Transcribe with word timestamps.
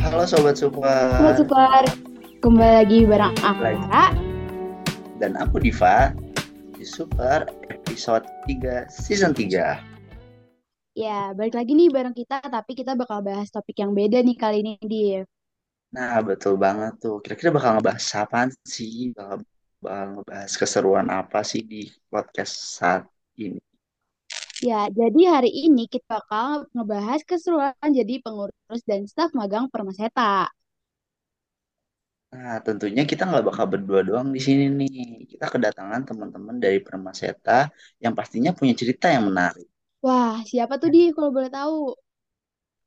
Halo 0.00 0.24
Sobat 0.24 0.56
Halo 0.56 0.72
Super 0.72 1.36
Super, 1.36 1.84
kembali 2.40 2.72
lagi 2.80 3.04
bareng 3.04 3.36
aku 3.44 3.60
Lagi. 3.60 3.76
Rara. 3.76 4.04
dan 5.20 5.36
aku 5.36 5.60
Diva 5.60 6.16
di 6.80 6.84
Super 6.88 7.44
episode 7.68 8.24
3 8.48 8.88
season 8.88 9.36
3. 9.36 9.52
Ya, 10.96 11.36
balik 11.36 11.60
lagi 11.60 11.76
nih 11.76 11.92
bareng 11.92 12.16
kita, 12.16 12.40
tapi 12.40 12.72
kita 12.72 12.96
bakal 12.96 13.20
bahas 13.20 13.52
topik 13.52 13.84
yang 13.84 13.92
beda 13.92 14.24
nih 14.24 14.36
kali 14.40 14.64
ini, 14.64 14.80
Div. 14.80 15.28
Nah, 15.92 16.16
betul 16.24 16.56
banget 16.56 16.96
tuh. 17.04 17.20
Kira-kira 17.20 17.52
bakal 17.52 17.76
ngebahas 17.76 18.16
apaan 18.16 18.48
sih? 18.64 19.12
Bakal, 19.12 19.44
bakal 19.84 20.06
ngebahas 20.16 20.52
keseruan 20.56 21.12
apa 21.12 21.44
sih 21.44 21.60
di 21.60 21.84
podcast 22.08 22.80
saat 22.80 23.04
ini? 23.36 23.60
Ya, 24.60 24.88
jadi 24.92 25.20
hari 25.32 25.48
ini 25.52 25.84
kita 25.88 26.04
bakal 26.20 26.68
ngebahas 26.76 27.20
keseruan 27.28 27.76
jadi 27.98 28.14
pengurus 28.24 28.82
dan 28.88 29.04
staf 29.08 29.30
magang 29.36 29.68
Permaseta. 29.72 30.48
Nah, 32.34 32.56
tentunya 32.66 33.02
kita 33.10 33.22
nggak 33.28 33.44
bakal 33.48 33.66
berdua 33.72 34.00
doang 34.08 34.28
di 34.36 34.40
sini 34.46 34.64
nih. 34.80 34.94
Kita 35.30 35.44
kedatangan 35.54 36.02
teman-teman 36.08 36.56
dari 36.64 36.78
Permaseta 36.86 37.50
yang 38.04 38.12
pastinya 38.18 38.50
punya 38.58 38.74
cerita 38.80 39.06
yang 39.14 39.24
menarik. 39.30 39.66
Wah, 40.04 40.36
siapa 40.50 40.74
tuh 40.80 40.88
Div 40.94 41.10
kalau 41.16 41.30
boleh 41.36 41.50
tahu? 41.56 41.76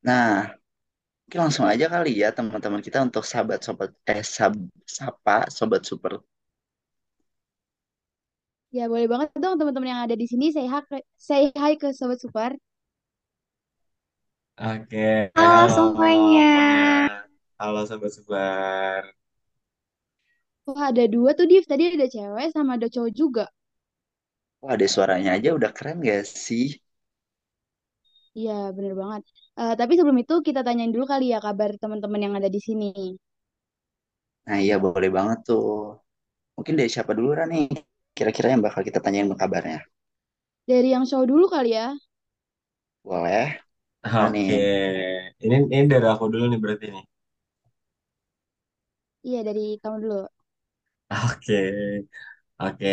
Nah, 0.07 0.29
mungkin 1.23 1.40
langsung 1.45 1.65
aja 1.73 1.85
kali 1.93 2.09
ya 2.23 2.27
teman-teman 2.38 2.81
kita 2.88 2.99
untuk 3.07 3.23
sahabat-sobat 3.31 3.90
eh 4.12 4.23
sab, 4.38 4.54
sapa 4.98 5.34
sobat 5.57 5.81
super. 5.91 6.13
Ya, 8.77 8.83
boleh 8.91 9.07
banget 9.11 9.29
dong 9.43 9.55
teman-teman 9.59 9.89
yang 9.93 10.01
ada 10.05 10.15
di 10.21 10.25
sini 10.31 10.45
say 10.55 10.65
hi, 10.73 10.81
ke- 10.89 11.05
say 11.27 11.43
hi 11.61 11.71
ke 11.81 11.87
Sobat 11.97 12.19
Super. 12.21 12.51
Oke, 14.59 15.31
Halo 15.37 15.65
halo 15.65 15.75
semuanya. 15.75 16.51
Halo 17.59 17.85
Sobat 17.85 18.11
Sebar. 18.13 19.03
Wah, 20.67 20.84
ada 20.91 21.03
dua 21.15 21.31
tuh 21.37 21.48
Div, 21.51 21.63
tadi 21.71 21.84
ada 21.95 22.07
cewek 22.13 22.48
sama 22.55 22.71
ada 22.79 22.87
cowok 22.93 23.11
juga. 23.20 23.45
Wah, 24.63 24.71
ada 24.76 24.87
suaranya 24.93 25.29
aja 25.37 25.49
udah 25.57 25.71
keren 25.77 25.98
gak 26.07 26.23
sih? 26.45 26.65
Iya, 28.39 28.51
bener 28.77 28.93
banget. 29.01 29.21
Eh, 29.59 29.73
tapi 29.79 29.91
sebelum 29.98 30.17
itu 30.23 30.33
kita 30.48 30.59
tanyain 30.65 30.91
dulu 30.95 31.05
kali 31.13 31.26
ya 31.33 31.37
kabar 31.45 31.70
teman-teman 31.81 32.21
yang 32.26 32.33
ada 32.39 32.49
di 32.55 32.59
sini. 32.67 32.85
Nah, 34.48 34.57
iya 34.65 34.76
boleh 34.85 35.09
banget 35.17 35.37
tuh. 35.48 35.63
Mungkin 36.57 36.73
dari 36.79 36.89
siapa 36.95 37.11
dulu 37.17 37.29
Ran, 37.39 37.49
nih? 37.54 37.67
Kira-kira 38.20 38.48
yang 38.53 38.62
bakal 38.67 38.81
kita 38.87 38.99
tanyain 39.05 39.29
kabarnya. 39.41 39.79
Dari 40.70 40.89
yang 40.95 41.03
cowok 41.09 41.27
dulu 41.31 41.45
kali 41.53 41.71
ya. 41.77 41.87
Boleh? 43.07 43.45
Oke, 44.05 44.53
Nih. 44.53 44.67
ini 45.45 45.55
ini 45.76 45.85
dari 45.93 46.05
aku 46.13 46.26
dulu 46.34 46.45
nih 46.51 46.59
berarti 46.63 46.85
nih. 46.95 47.03
Iya, 49.27 49.39
dari 49.48 49.63
kamu 49.81 49.98
dulu. 50.03 50.15
Oke, 51.11 51.59
oke. 52.61 52.87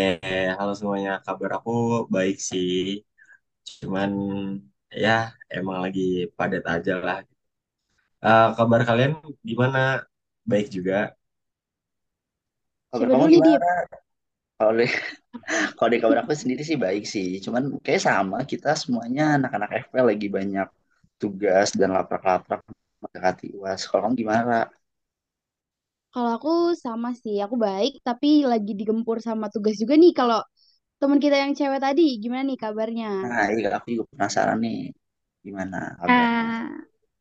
Halo 0.58 0.72
semuanya. 0.78 1.10
Kabar 1.27 1.50
aku 1.58 1.70
baik 2.14 2.36
sih. 2.48 2.66
Cuman 3.80 4.11
ya 5.02 5.11
emang 5.56 5.78
lagi 5.84 6.00
padat 6.36 6.62
aja 6.74 6.92
lah. 7.06 7.18
Eh, 8.27 8.46
kabar 8.58 8.80
kalian 8.88 9.12
gimana? 9.48 9.78
Baik 10.50 10.66
juga. 10.77 10.94
Kabar 12.90 13.08
Siapa 13.08 13.14
kamu 13.14 13.27
dulu 13.30 13.38
Dip? 13.44 13.62
gimana? 13.62 13.70
Kalau 14.58 14.72
di, 14.80 14.86
kalau 15.76 15.90
di 15.94 15.98
kabar 16.02 16.18
aku 16.24 16.32
sendiri 16.42 16.62
sih 16.70 16.78
baik 16.84 17.04
sih. 17.14 17.26
Cuman 17.44 17.64
kayak 17.84 18.02
sama 18.08 18.36
kita 18.52 18.68
semuanya 18.82 19.22
anak-anak 19.36 19.70
FP 19.84 19.94
lagi 20.10 20.26
banyak 20.38 20.66
tugas 21.20 21.68
dan 21.80 21.90
laprak-laprak 21.96 22.60
mendekati 23.02 23.44
UAS. 23.56 23.82
Kalau 23.88 24.02
kamu 24.08 24.14
gimana? 24.22 24.54
Kalau 26.12 26.30
aku 26.36 26.50
sama 26.84 27.08
sih, 27.22 27.36
aku 27.44 27.56
baik, 27.66 27.92
tapi 28.06 28.28
lagi 28.52 28.70
digempur 28.80 29.16
sama 29.28 29.46
tugas 29.55 29.74
juga 29.83 29.95
nih. 30.02 30.12
Kalau 30.18 30.39
teman 31.00 31.18
kita 31.24 31.36
yang 31.42 31.52
cewek 31.58 31.80
tadi, 31.86 32.02
gimana 32.22 32.42
nih 32.50 32.58
kabarnya? 32.64 33.08
Nah, 33.22 33.45
iya 33.56 33.66
aku 33.77 33.86
juga 33.95 34.05
penasaran 34.12 34.58
nih. 34.64 34.77
Gimana 35.46 35.77
kabarnya? 36.00 36.45
Nah, 36.46 36.70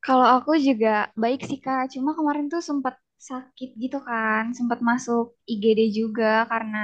kalau 0.06 0.28
aku 0.38 0.52
juga 0.68 1.10
baik 1.24 1.40
sih 1.50 1.60
Kak. 1.66 1.82
Cuma 1.94 2.12
kemarin 2.18 2.46
tuh 2.54 2.62
sempat 2.70 2.96
sakit 3.30 3.70
gitu 3.84 3.98
kan, 4.10 4.44
sempat 4.58 4.80
masuk 4.90 5.24
IGD 5.52 5.80
juga 6.00 6.46
karena 6.52 6.78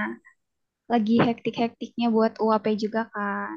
lagi 0.94 1.16
hektik-hektiknya 1.28 2.08
buat 2.16 2.34
UAP 2.44 2.66
juga 2.84 3.02
kan. 3.16 3.56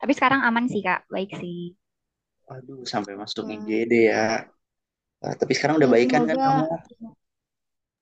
Tapi 0.00 0.12
sekarang 0.18 0.40
aman 0.48 0.66
sih 0.72 0.82
Kak, 0.86 1.00
baik 1.14 1.30
sih. 1.42 1.60
Waduh, 2.48 2.80
sampai 2.92 3.14
masuk 3.22 3.44
Wah, 3.44 3.54
IGD 3.54 3.92
ya. 4.12 4.24
Wah, 5.22 5.34
tapi 5.40 5.52
sekarang 5.56 5.76
udah 5.80 5.90
ya 5.90 5.94
baikan 5.94 6.22
kan 6.30 6.38
semoga 6.38 6.44
kamu? 6.44 6.62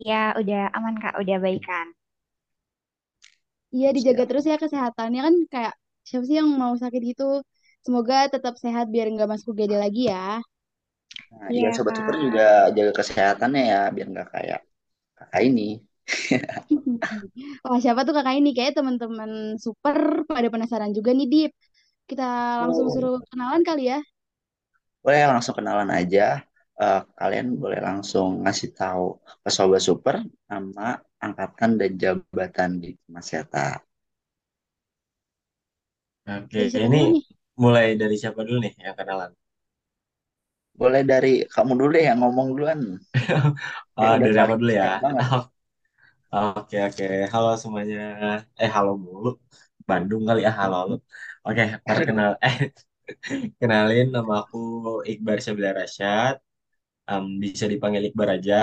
Ya, 0.08 0.22
udah 0.40 0.62
aman 0.76 0.94
Kak, 1.02 1.14
udah 1.22 1.36
baikan. 1.44 1.86
iya 3.76 3.88
dijaga 3.96 4.22
Siap. 4.22 4.28
terus 4.28 4.44
ya 4.50 4.56
kesehatannya 4.62 5.20
kan 5.26 5.34
kayak 5.52 5.74
siapa 6.08 6.24
sih 6.28 6.36
yang 6.40 6.48
mau 6.62 6.74
sakit 6.82 7.00
gitu. 7.10 7.24
Semoga 7.84 8.14
tetap 8.34 8.54
sehat 8.64 8.86
biar 8.92 9.06
nggak 9.14 9.28
masuk 9.32 9.48
UGD 9.52 9.72
lagi 9.84 10.00
ya. 10.12 10.18
Nah, 11.32 11.50
Iya 11.52 11.60
iya 11.60 11.68
sobat 11.76 11.94
super 11.98 12.14
Kak. 12.16 12.24
juga 12.24 12.40
jaga 12.76 12.92
kesehatannya 12.98 13.60
ya 13.72 13.78
biar 13.94 14.06
nggak 14.12 14.28
kayak 14.34 14.58
kakak 15.18 15.42
ini. 15.48 15.62
Wah, 17.64 17.78
siapa 17.84 18.00
tuh 18.06 18.14
kakak 18.16 18.34
ini? 18.38 18.48
Kayak 18.56 18.72
teman-teman 18.78 19.30
super 19.64 19.96
pada 20.30 20.48
penasaran 20.52 20.90
juga 20.96 21.10
nih, 21.18 21.26
Dip. 21.32 21.52
Kita 22.10 22.24
langsung 22.62 22.86
Oh, 22.86 22.94
suruh 22.94 23.14
kenalan 23.30 23.62
kali 23.68 23.82
ya. 23.92 23.98
boleh 25.04 25.22
langsung 25.30 25.54
kenalan 25.58 25.90
aja. 25.98 26.22
Eh, 26.78 27.00
kalian 27.18 27.46
boleh 27.62 27.80
langsung 27.88 28.28
ngasih 28.46 28.70
tahu 28.78 29.04
ke 29.42 29.50
sobat 29.56 29.82
super 29.88 30.16
nama, 30.50 30.82
angkatan 31.24 31.70
dan 31.80 31.90
jabatan 32.02 32.70
di 32.82 32.88
Maseta. 33.14 33.82
Oke, 36.34 36.60
Dari 36.60 36.70
siapa 36.72 36.86
ini 36.86 37.00
nih? 37.02 37.22
mulai 37.62 37.86
dari 38.00 38.14
siapa 38.20 38.40
dulu 38.46 38.58
nih 38.64 38.72
yang 38.84 38.96
kenalan? 38.98 39.30
Boleh 40.80 41.02
dari 41.12 41.28
kamu 41.54 41.72
dulu 41.78 41.90
deh 41.96 42.04
yang 42.08 42.18
ngomong 42.22 42.46
duluan. 42.54 42.80
Udah 43.98 44.16
dari 44.26 44.38
aku 44.44 44.54
dulu 44.60 44.72
ya. 44.80 44.88
banget. 45.02 45.16
Oke, 46.34 46.76
oke. 46.86 47.04
Halo 47.32 47.48
semuanya. 47.62 47.98
Eh, 48.62 48.70
halo 48.76 48.90
mulu. 49.04 49.28
Bandung 49.88 50.22
kali 50.28 50.40
ya, 50.46 50.50
halo. 50.60 50.74
halo. 50.80 50.94
Oke, 51.46 51.62
perkenal 51.86 52.30
eh 52.46 52.56
kenalin 53.60 54.06
nama 54.14 54.32
aku 54.42 54.56
Iqbar 55.10 55.36
Syabila 55.44 55.70
Rasyad. 55.78 56.34
Em, 57.10 57.24
bisa 57.44 57.64
dipanggil 57.72 58.02
Iqbar 58.08 58.28
aja. 58.36 58.54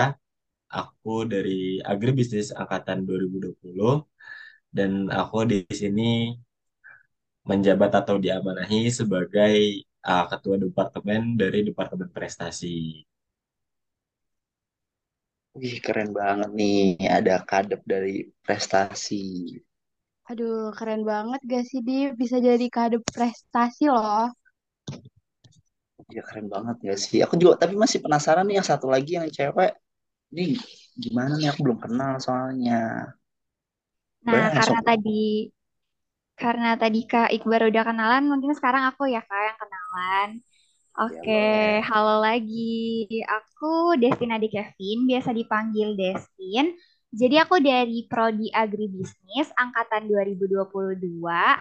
Aku 0.78 1.10
dari 1.34 1.52
Agribisnis 1.92 2.48
angkatan 2.62 3.00
2020 3.08 3.92
dan 4.78 4.92
aku 5.20 5.38
di 5.52 5.58
sini 5.82 6.02
menjabat 7.50 7.92
atau 8.02 8.16
diamanahi 8.24 8.82
sebagai 9.00 9.56
ah, 10.12 10.24
ketua 10.32 10.56
departemen 10.66 11.22
dari 11.42 11.60
Departemen 11.68 12.10
Prestasi. 12.16 13.02
Wih, 15.60 15.76
keren 15.86 16.10
banget 16.20 16.50
nih. 16.60 16.80
Ada 17.18 17.34
kadep 17.50 17.82
dari 17.92 18.14
prestasi. 18.46 19.16
Aduh, 20.32 20.58
keren 20.78 21.02
banget 21.12 21.40
gak 21.52 21.64
sih, 21.70 21.80
Dip? 21.88 22.10
Bisa 22.22 22.38
jadi 22.48 22.66
kado 22.76 22.98
prestasi 23.16 23.84
loh. 23.96 24.26
Ya 26.16 26.22
keren 26.28 26.48
banget 26.54 26.78
ya 26.88 26.94
sih. 27.06 27.20
Aku 27.26 27.34
juga 27.42 27.54
tapi 27.62 27.74
masih 27.84 28.00
penasaran 28.06 28.46
nih 28.48 28.56
yang 28.60 28.68
satu 28.72 28.88
lagi 28.94 29.12
yang 29.18 29.28
cewek. 29.38 29.72
Ini 30.34 30.44
gimana 31.04 31.34
nih 31.40 31.50
aku 31.52 31.62
belum 31.66 31.80
kenal 31.86 32.14
soalnya. 32.26 32.76
Boleh 34.30 34.44
Nah, 34.44 34.46
langsung 34.54 34.76
karena 34.76 34.80
tadi 34.88 35.12
karena 36.42 36.70
tadi 36.82 37.00
Kak 37.12 37.30
Iqbar 37.36 37.62
udah 37.70 37.84
kenalan, 37.88 38.24
mungkin 38.32 38.52
sekarang 38.58 38.84
aku 38.90 39.04
ya 39.16 39.22
Kak 39.30 39.42
yang 39.48 39.58
kenalan. 39.62 40.28
Ya 41.04 41.22
Oke, 41.22 41.32
boleh. 41.32 41.76
halo 41.90 42.24
lagi. 42.24 43.08
Aku 43.28 44.00
Destina 44.00 44.40
Adi 44.40 44.48
Kevin, 44.48 44.98
biasa 45.12 45.30
dipanggil 45.36 45.90
Destin. 46.00 46.72
Jadi 47.12 47.36
aku 47.40 47.60
dari 47.60 48.08
Prodi 48.08 48.48
Agribisnis 48.52 49.52
angkatan 49.60 50.08
2022. 50.08 51.60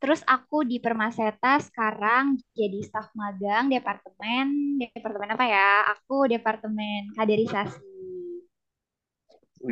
Terus 0.00 0.24
aku 0.24 0.64
di 0.64 0.80
Permaseta 0.80 1.60
sekarang 1.60 2.40
jadi 2.56 2.80
staf 2.80 3.12
magang 3.12 3.68
departemen 3.68 4.80
departemen 4.80 5.28
apa 5.36 5.44
ya? 5.44 5.68
Aku 5.92 6.24
departemen 6.24 7.12
kaderisasi. 7.12 7.84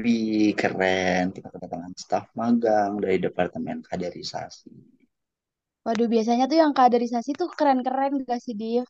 Wih, 0.03 0.53
keren. 0.61 1.25
Kita 1.35 1.49
kedatangan 1.55 1.93
staf 2.03 2.27
magang 2.41 2.93
dari 3.03 3.17
Departemen 3.27 3.79
Kaderisasi. 3.89 4.73
Waduh, 5.87 6.09
biasanya 6.15 6.45
tuh 6.51 6.59
yang 6.63 6.73
kaderisasi 6.79 7.31
tuh 7.41 7.49
keren-keren 7.59 8.13
gak 8.29 8.41
sih, 8.45 8.55
Dip? 8.61 8.87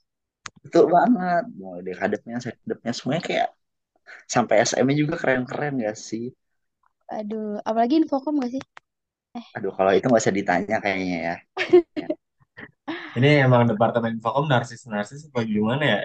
Betul 0.64 0.84
banget. 0.96 1.42
Mulai 1.58 1.80
dari 1.86 1.96
kadepnya, 2.00 2.36
sekdepnya 2.44 2.92
semuanya 2.96 3.22
kayak 3.28 3.48
sampai 4.34 4.56
SM-nya 4.68 4.96
juga 5.02 5.14
keren-keren 5.22 5.74
gak 5.86 5.96
sih? 6.08 6.24
Aduh, 7.16 7.48
apalagi 7.68 7.94
infokom 8.00 8.34
gak 8.42 8.50
sih? 8.54 8.62
Eh, 9.38 9.46
Aduh, 9.56 9.72
kalau 9.76 9.90
itu 9.96 10.04
nggak 10.08 10.22
usah 10.24 10.36
ditanya 10.38 10.74
kayaknya 10.84 11.16
ya. 11.28 11.34
Ya. 12.00 12.08
Ini 13.16 13.28
emang 13.46 13.62
departemen 13.70 14.10
Infokom 14.16 14.46
narsis-narsis 14.52 15.20
apa 15.28 15.40
gimana 15.52 15.82
ya? 15.92 15.98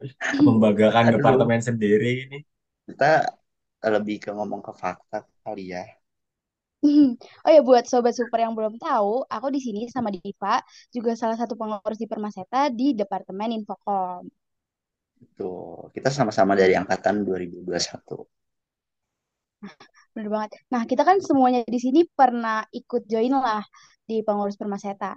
Membanggakan 0.46 1.06
Aduh, 1.08 1.14
departemen 1.14 1.60
sendiri 1.68 2.08
ini. 2.26 2.38
kita 2.86 3.04
lebih 3.94 4.16
ke 4.24 4.30
ngomong 4.36 4.60
ke 4.66 4.72
fakta 4.82 5.16
kali 5.44 5.62
ya. 5.74 5.82
Oh 7.44 7.50
ya 7.54 7.60
buat 7.68 7.84
sobat 7.90 8.14
super 8.18 8.38
yang 8.44 8.54
belum 8.58 8.74
tahu, 8.86 9.26
aku 9.34 9.46
di 9.54 9.60
sini 9.66 9.80
sama 9.94 10.08
Diva, 10.14 10.54
juga 10.94 11.10
salah 11.20 11.36
satu 11.40 11.54
pengurus 11.60 11.98
di 12.02 12.06
Permaseta 12.12 12.70
di 12.78 12.86
Departemen 13.00 13.50
Infokom. 13.58 14.22
Tuh, 15.38 15.88
kita 15.94 16.08
sama-sama 16.16 16.52
dari 16.60 16.74
angkatan 16.80 17.14
2021. 17.26 18.16
Bener 20.14 20.28
banget. 20.34 20.50
Nah, 20.72 20.82
kita 20.90 21.02
kan 21.08 21.16
semuanya 21.28 21.60
di 21.74 21.78
sini 21.84 22.00
pernah 22.18 22.64
ikut 22.78 23.02
join 23.12 23.32
lah 23.46 23.62
di 24.08 24.20
pengurus 24.26 24.56
Permaseta. 24.60 25.16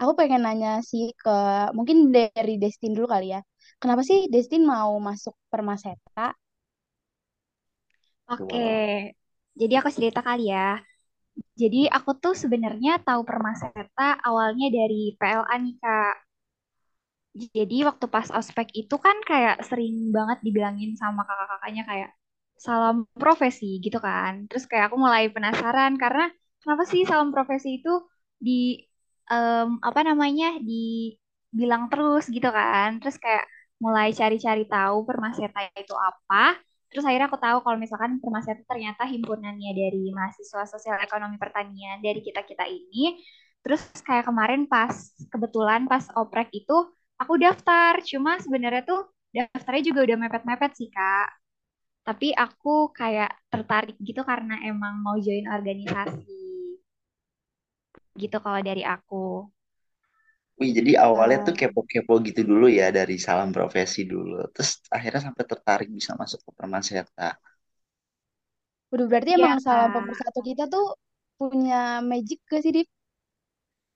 Aku 0.00 0.12
pengen 0.18 0.40
nanya 0.46 0.80
sih 0.90 1.12
ke 1.22 1.30
mungkin 1.76 2.08
dari 2.14 2.56
Destin 2.62 2.92
dulu 2.96 3.06
kali 3.14 3.26
ya. 3.36 3.40
Kenapa 3.80 4.02
sih 4.08 4.18
Destin 4.32 4.62
mau 4.64 4.96
masuk 5.08 5.34
Permaseta? 5.52 6.32
Oke, 8.30 8.56
Tuh. 8.56 8.80
jadi 9.60 9.72
aku 9.80 9.88
cerita 9.96 10.20
kali 10.26 10.42
ya. 10.54 10.80
Jadi 11.62 11.80
aku 11.96 12.10
tuh 12.22 12.34
sebenarnya 12.42 12.92
tahu 13.06 13.22
Permaseta 13.28 14.08
awalnya 14.28 14.66
dari 14.78 15.02
PLA 15.18 15.54
nih 15.64 15.74
Kak. 15.82 16.14
Jadi 17.56 17.76
waktu 17.88 18.06
pas 18.14 18.26
ospek 18.38 18.66
itu 18.80 18.94
kan 19.06 19.16
kayak 19.28 19.62
sering 19.68 19.94
banget 20.16 20.38
dibilangin 20.46 20.90
sama 21.02 21.22
kakak-kakaknya 21.28 21.82
kayak 21.90 22.10
salam 22.64 22.96
profesi 23.22 23.66
gitu 23.84 23.98
kan. 24.06 24.32
Terus 24.50 24.64
kayak 24.70 24.84
aku 24.90 24.96
mulai 25.04 25.24
penasaran 25.34 25.92
karena 26.02 26.22
kenapa 26.60 26.82
sih 26.90 27.00
salam 27.10 27.30
profesi 27.34 27.68
itu 27.78 27.90
di 28.46 28.52
em, 29.30 29.68
apa 29.88 30.00
namanya 30.08 30.46
dibilang 30.68 31.82
terus 31.90 32.24
gitu 32.34 32.48
kan. 32.58 32.88
Terus 33.00 33.16
kayak 33.24 33.44
mulai 33.84 34.08
cari-cari 34.18 34.62
tahu 34.72 34.96
Permaseta 35.08 35.58
itu 35.82 35.94
apa. 36.08 36.58
Terus 36.90 37.04
akhirnya 37.06 37.30
aku 37.30 37.38
tahu 37.38 37.58
kalau 37.62 37.78
misalkan 37.78 38.18
Permaseta 38.18 38.62
ternyata 38.66 39.06
himpunannya 39.06 39.70
dari 39.72 40.10
mahasiswa 40.10 40.66
sosial 40.66 40.98
ekonomi 40.98 41.38
pertanian 41.38 42.02
dari 42.02 42.18
kita-kita 42.18 42.66
ini. 42.66 43.14
Terus 43.62 43.82
kayak 44.02 44.26
kemarin 44.26 44.66
pas 44.66 44.92
kebetulan 45.30 45.86
pas 45.86 46.04
oprek 46.18 46.50
itu 46.50 46.76
aku 47.22 47.34
daftar. 47.38 48.02
Cuma 48.02 48.42
sebenarnya 48.42 48.82
tuh 48.82 49.06
daftarnya 49.30 49.82
juga 49.94 50.00
udah 50.06 50.16
mepet-mepet 50.26 50.72
sih, 50.74 50.90
Kak. 50.90 51.28
Tapi 52.02 52.34
aku 52.34 52.90
kayak 52.90 53.30
tertarik 53.52 53.96
gitu 54.02 54.22
karena 54.26 54.58
emang 54.66 54.98
mau 55.04 55.14
join 55.22 55.46
organisasi. 55.46 56.42
Gitu 58.20 58.36
kalau 58.44 58.60
dari 58.68 58.82
aku. 58.82 59.46
Wih, 60.60 60.70
jadi 60.78 60.92
awalnya 61.06 61.38
tuh 61.46 61.54
Eh, 61.54 61.60
kepo-kepo 61.60 62.12
gitu 62.26 62.40
dulu 62.50 62.66
ya 62.78 62.86
dari 62.98 63.14
salam 63.26 63.48
profesi 63.56 64.00
dulu. 64.12 64.32
Terus 64.54 64.70
akhirnya 64.96 65.20
sampai 65.26 65.44
tertarik 65.50 65.88
bisa 65.98 66.12
masuk 66.20 66.38
ke 66.46 66.50
Permaseta. 66.58 67.22
udah 68.94 69.06
berarti 69.10 69.30
Iya, 69.34 69.46
emang 69.46 69.54
salah 69.66 69.88
Kak. 69.92 69.94
pemersatu 69.94 70.38
kita 70.48 70.64
tuh 70.74 70.84
punya 71.38 71.76
magic 72.10 72.38
gak 72.50 72.60
sih, 72.64 72.72
Dip? 72.76 72.88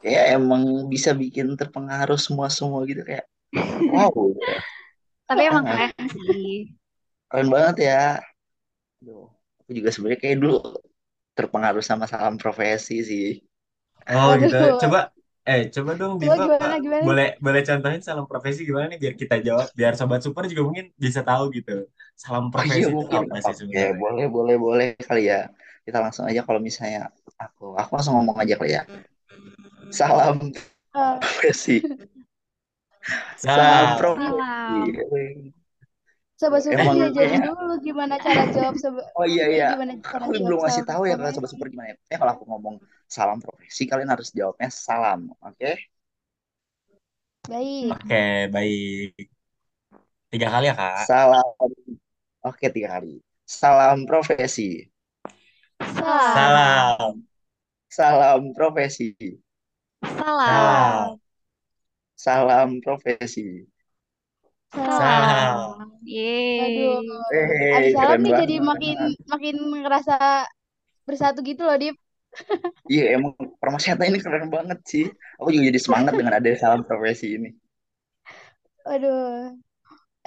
Kayak 0.02 0.24
emang 0.38 0.62
bisa 0.92 1.10
bikin 1.22 1.46
terpengaruh 1.60 2.18
semua-semua 2.26 2.78
gitu 2.90 3.02
kayak 3.08 3.24
wow, 3.92 4.12
Tapi 5.28 5.42
emang 5.50 5.64
keren 5.68 5.92
sih. 6.14 6.76
Keren 7.30 7.48
banget 7.54 7.76
ya. 7.88 8.00
Aduh, 9.02 9.26
aku 9.60 9.70
juga 9.78 9.88
sebenarnya 9.94 10.20
kayak 10.24 10.38
dulu 10.42 10.56
terpengaruh 11.38 11.84
sama 11.84 12.06
salam 12.12 12.34
profesi 12.42 12.96
sih. 13.10 13.26
Oh 14.14 14.30
gitu. 14.42 14.56
Waduh, 14.56 14.80
Coba, 14.80 15.00
eh 15.50 15.62
coba 15.74 15.90
dong 16.00 16.12
coba 16.20 16.34
Diva, 16.34 16.42
gimana 16.42 16.78
gimana? 16.84 17.06
boleh 17.06 17.26
boleh 17.44 17.60
contohin 17.68 18.00
salam 18.06 18.24
profesi 18.30 18.60
gimana 18.68 18.86
nih 18.90 18.98
biar 19.02 19.14
kita 19.22 19.34
jawab, 19.46 19.66
biar 19.78 19.92
sobat 19.98 20.20
super 20.26 20.42
juga 20.50 20.62
mungkin 20.68 20.86
bisa 21.04 21.20
tahu 21.28 21.44
gitu. 21.56 21.72
Salam 22.22 22.44
Oh 22.56 22.64
iya 22.68 22.76
profesi 22.76 22.90
itu 22.94 22.96
mungkin. 22.96 23.20
apa 23.20 23.34
sih 23.44 23.52
Oke, 23.52 23.58
sebenarnya? 23.58 24.00
boleh, 24.00 24.24
boleh, 24.34 24.54
boleh 24.64 24.86
kali 25.08 25.20
ya. 25.32 25.36
Kita 25.86 25.98
langsung 26.04 26.24
aja 26.30 26.40
kalau 26.46 26.60
misalnya 26.68 27.00
aku, 27.42 27.62
aku 27.80 27.90
langsung 27.96 28.14
ngomong 28.16 28.38
aja 28.42 28.54
kali 28.60 28.70
ya. 28.78 28.82
Salam 29.90 30.52
Eh, 30.94 31.20
profesi. 31.20 31.76
Salam 33.36 33.96
profesi. 33.98 35.04
Sobat 36.40 36.62
Super 36.64 36.86
Emang 36.86 36.94
diajarin 36.94 37.42
kayaknya 37.42 37.46
dulu 37.46 37.72
gimana 37.86 38.14
cara 38.24 38.42
jawab 38.54 38.74
sobat 38.82 39.06
Oh 39.16 39.24
iya 39.32 39.44
iya, 39.54 39.66
gimana 39.68 39.92
cara 40.10 40.26
aku 40.26 40.30
jawab 40.38 40.56
belum 40.58 40.58
ngasih 40.62 40.84
tahu 40.90 41.02
ya 41.10 41.14
ke 41.20 41.24
sobat 41.34 41.50
profesi. 41.50 41.54
super 41.54 41.66
gimana 41.72 41.88
ya. 41.94 41.96
Eh 42.12 42.18
kalau 42.20 42.32
aku 42.34 42.44
ngomong 42.50 42.74
salam 43.14 43.38
profesi, 43.44 43.82
kalian 43.90 44.10
harus 44.14 44.28
jawabnya 44.38 44.68
salam, 44.86 45.20
oke? 45.46 45.72
Baik. 47.48 47.92
Oke, 47.94 48.24
baik. 48.54 49.28
Tiga 50.32 50.48
kali 50.50 50.66
ya, 50.70 50.74
Kak. 50.74 51.06
Salam, 51.06 51.48
oke 52.48 52.66
tiga 52.74 52.88
kali. 52.98 53.22
Salam 53.46 53.98
profesi, 54.08 54.90
Salam. 55.78 56.34
Salam. 56.34 57.14
Salam. 57.88 58.40
profesi, 58.56 59.14
Salam. 60.02 60.34
Salam. 60.42 60.42
Salam. 60.44 61.20
salam 62.16 62.70
profesi. 62.82 63.66
Salam. 64.74 64.98
Salam. 64.98 65.78
Salam. 65.78 65.90
Waduh, 66.58 66.98
Yeay. 67.34 67.74
abis 67.74 67.90
Eh, 67.90 67.94
salam 67.94 68.18
nih 68.22 68.34
jadi 68.40 68.54
makin 68.62 68.98
makin 69.26 69.56
ngerasa 69.82 70.14
bersatu 71.08 71.40
gitu 71.46 71.62
loh, 71.66 71.76
Dip. 71.82 71.96
Iya 72.92 73.02
emang 73.16 73.32
permaseta 73.62 74.02
ini 74.08 74.18
keren 74.24 74.48
banget 74.56 74.78
sih. 74.92 75.04
Aku 75.40 75.48
juga 75.54 75.64
jadi 75.72 75.80
semangat 75.86 76.14
dengan 76.18 76.34
ada 76.38 76.48
salam 76.62 76.80
profesi 76.88 77.26
ini. 77.36 77.48
Waduh. 78.86 79.56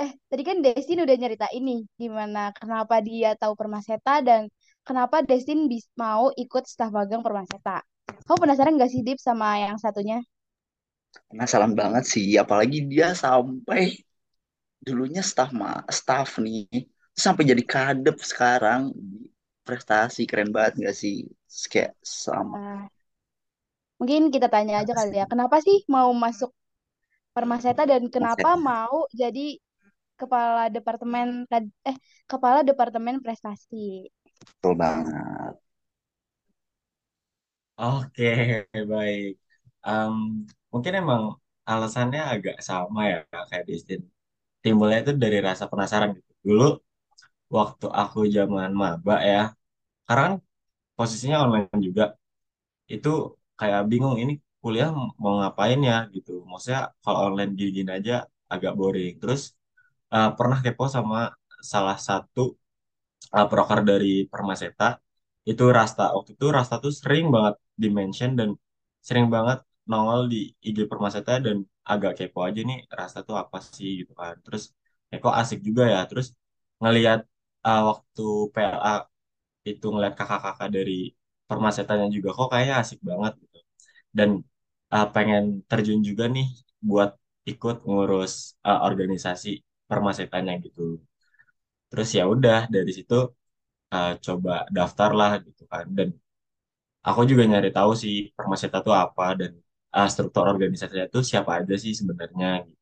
Eh, 0.01 0.11
tadi 0.29 0.43
kan 0.49 0.57
Destin 0.65 1.03
udah 1.05 1.15
nyeritain 1.21 1.63
nih 1.69 1.81
gimana 2.01 2.39
kenapa 2.59 2.95
dia 3.07 3.29
tahu 3.41 3.53
Permaseta 3.59 4.11
dan 4.27 4.41
kenapa 4.87 5.17
Destin 5.29 5.59
bis 5.71 5.85
mau 6.01 6.25
ikut 6.43 6.63
staf 6.73 6.91
magang 6.97 7.23
Permaseta. 7.25 7.81
Kamu 8.27 8.39
penasaran 8.43 8.75
gak 8.81 8.91
sih, 8.93 9.01
Dip, 9.07 9.19
sama 9.21 9.47
yang 9.63 9.77
satunya? 9.81 10.17
Penasaran 11.31 11.73
banget 11.79 12.03
sih, 12.13 12.27
apalagi 12.43 12.77
dia 12.91 13.07
sampai 13.23 13.81
dulunya 14.85 15.21
staff 15.31 15.51
ma 15.61 15.71
staff 15.99 16.29
nih 16.45 16.65
sampai 17.23 17.43
jadi 17.51 17.63
kadep 17.73 18.17
sekarang 18.31 18.81
prestasi 19.67 20.21
keren 20.29 20.49
banget 20.55 20.73
gak 20.85 20.95
sih 21.01 21.15
Terus 21.49 21.65
kayak 21.71 21.91
sama 22.03 22.53
Nah, 22.53 22.89
mungkin 23.99 24.21
kita 24.33 24.47
tanya 24.53 24.73
aja 24.81 24.93
kali 24.99 25.13
ya, 25.21 25.25
kenapa 25.31 25.57
sih 25.65 25.77
mau 25.95 26.09
masuk 26.25 26.49
Permaseta 27.35 27.83
dan 27.91 28.03
kenapa 28.15 28.49
Mas 28.63 28.69
mau 28.69 28.95
jadi 29.21 29.45
kepala 30.21 30.63
departemen 30.75 31.27
eh 31.89 31.97
kepala 32.31 32.59
departemen 32.69 33.17
prestasi. 33.25 34.09
betul 34.45 34.73
banget 34.81 35.53
Oke, 37.79 38.23
baik. 38.93 39.25
Em, 39.87 40.13
mungkin 40.71 40.93
emang 41.01 41.21
alasannya 41.69 42.19
agak 42.33 42.55
sama 42.69 42.99
ya, 43.11 43.17
kayak 43.49 43.65
Destin. 43.69 44.01
Timbulnya 44.63 44.97
itu 45.03 45.11
dari 45.23 45.37
rasa 45.47 45.65
penasaran 45.71 46.09
gitu. 46.17 46.31
Dulu 46.47 46.63
waktu 47.57 47.85
aku 48.01 48.19
zaman 48.37 48.69
maba 48.81 49.15
ya, 49.31 49.39
karena 50.07 50.21
kan 50.27 50.35
posisinya 50.97 51.37
online 51.45 51.81
juga, 51.87 52.03
itu 52.93 53.09
kayak 53.59 53.81
bingung 53.91 54.15
ini 54.23 54.33
kuliah 54.63 54.89
mau 55.23 55.33
ngapain 55.41 55.79
ya 55.91 55.95
gitu. 56.15 56.31
Maksudnya 56.49 56.81
kalau 57.03 57.19
online 57.27 57.51
gini-gini 57.59 57.91
aja 57.97 58.13
agak 58.53 58.71
boring. 58.79 59.13
Terus 59.21 59.41
eh, 60.13 60.29
pernah 60.37 60.59
kepo 60.65 60.83
sama 60.95 61.17
salah 61.73 61.97
satu 62.07 62.41
uh, 63.35 63.47
proker 63.51 63.79
dari 63.89 64.07
Permaseta 64.31 64.85
itu 65.49 65.63
Rasta. 65.77 66.03
Waktu 66.15 66.31
itu 66.37 66.45
Rasta 66.55 66.75
tuh 66.83 66.93
sering 67.01 67.25
banget 67.35 67.55
di-mention 67.81 68.31
dan 68.39 68.49
sering 69.07 69.27
banget 69.35 69.59
nongol 69.89 70.21
di 70.33 70.37
IG 70.67 70.77
Permaseta 70.91 71.31
dan 71.45 71.57
agak 71.87 72.11
kepo 72.19 72.39
aja 72.47 72.59
nih 72.69 72.77
Rasta 72.99 73.19
tuh 73.27 73.35
apa 73.43 73.57
sih 73.63 73.89
gitu 74.03 74.13
kan. 74.21 74.35
Terus 74.45 74.63
kok 75.23 75.35
asik 75.41 75.59
juga 75.67 75.83
ya. 75.93 75.99
Terus 76.09 76.27
ngelihat 76.81 77.19
uh, 77.67 77.81
waktu 77.89 78.23
PLA 78.53 78.93
itu 79.71 79.85
ngeliat 79.93 80.13
kakak-kakak 80.19 80.69
dari 80.77 80.93
Permasetanya 81.49 82.07
juga 82.15 82.29
kok 82.37 82.47
kayaknya 82.51 82.75
asik 82.83 82.99
banget 83.09 83.33
gitu. 83.43 83.57
Dan 84.17 84.29
uh, 84.95 85.07
pengen 85.15 85.43
terjun 85.69 86.01
juga 86.09 86.25
nih 86.35 86.47
buat 86.89 87.09
ikut 87.51 87.75
ngurus 87.87 88.33
uh, 88.67 88.79
organisasi 88.89 89.49
Permasetanya 89.89 90.53
gitu. 90.65 90.81
Terus 91.89 92.09
ya 92.17 92.23
udah 92.33 92.59
dari 92.75 92.91
situ 92.97 93.15
uh, 93.95 94.11
coba 94.25 94.51
daftar 94.77 95.09
lah 95.19 95.31
gitu 95.47 95.63
kan 95.71 95.85
dan 95.97 96.09
aku 97.07 97.21
juga 97.29 97.43
nyari 97.51 97.69
tahu 97.77 97.91
sih 98.03 98.15
Permaseta 98.37 98.77
itu 98.83 98.91
apa 99.03 99.23
dan 99.39 99.51
uh, 99.95 100.07
struktur 100.13 100.43
organisasinya 100.53 101.05
itu 101.09 101.19
siapa 101.29 101.51
aja 101.59 101.75
sih 101.83 101.93
sebenarnya 101.99 102.47
gitu. 102.67 102.76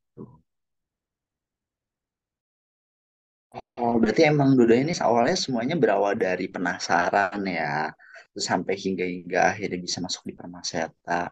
Oh 3.80 3.94
berarti 4.02 4.22
emang 4.32 4.50
Duda 4.58 4.76
ini 4.84 4.92
awalnya 5.08 5.38
semuanya 5.44 5.76
berawal 5.82 6.14
dari 6.26 6.46
penasaran 6.54 7.40
ya 7.58 7.92
terus 8.32 8.46
sampai 8.52 8.74
hingga 8.84 9.06
hingga 9.14 9.40
akhirnya 9.52 9.80
bisa 9.86 9.98
masuk 10.06 10.22
di 10.30 10.34
Permaseta 10.40 11.32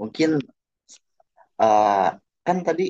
mungkin 0.00 0.30
eh, 1.62 2.04
kan 2.46 2.56
tadi 2.66 2.82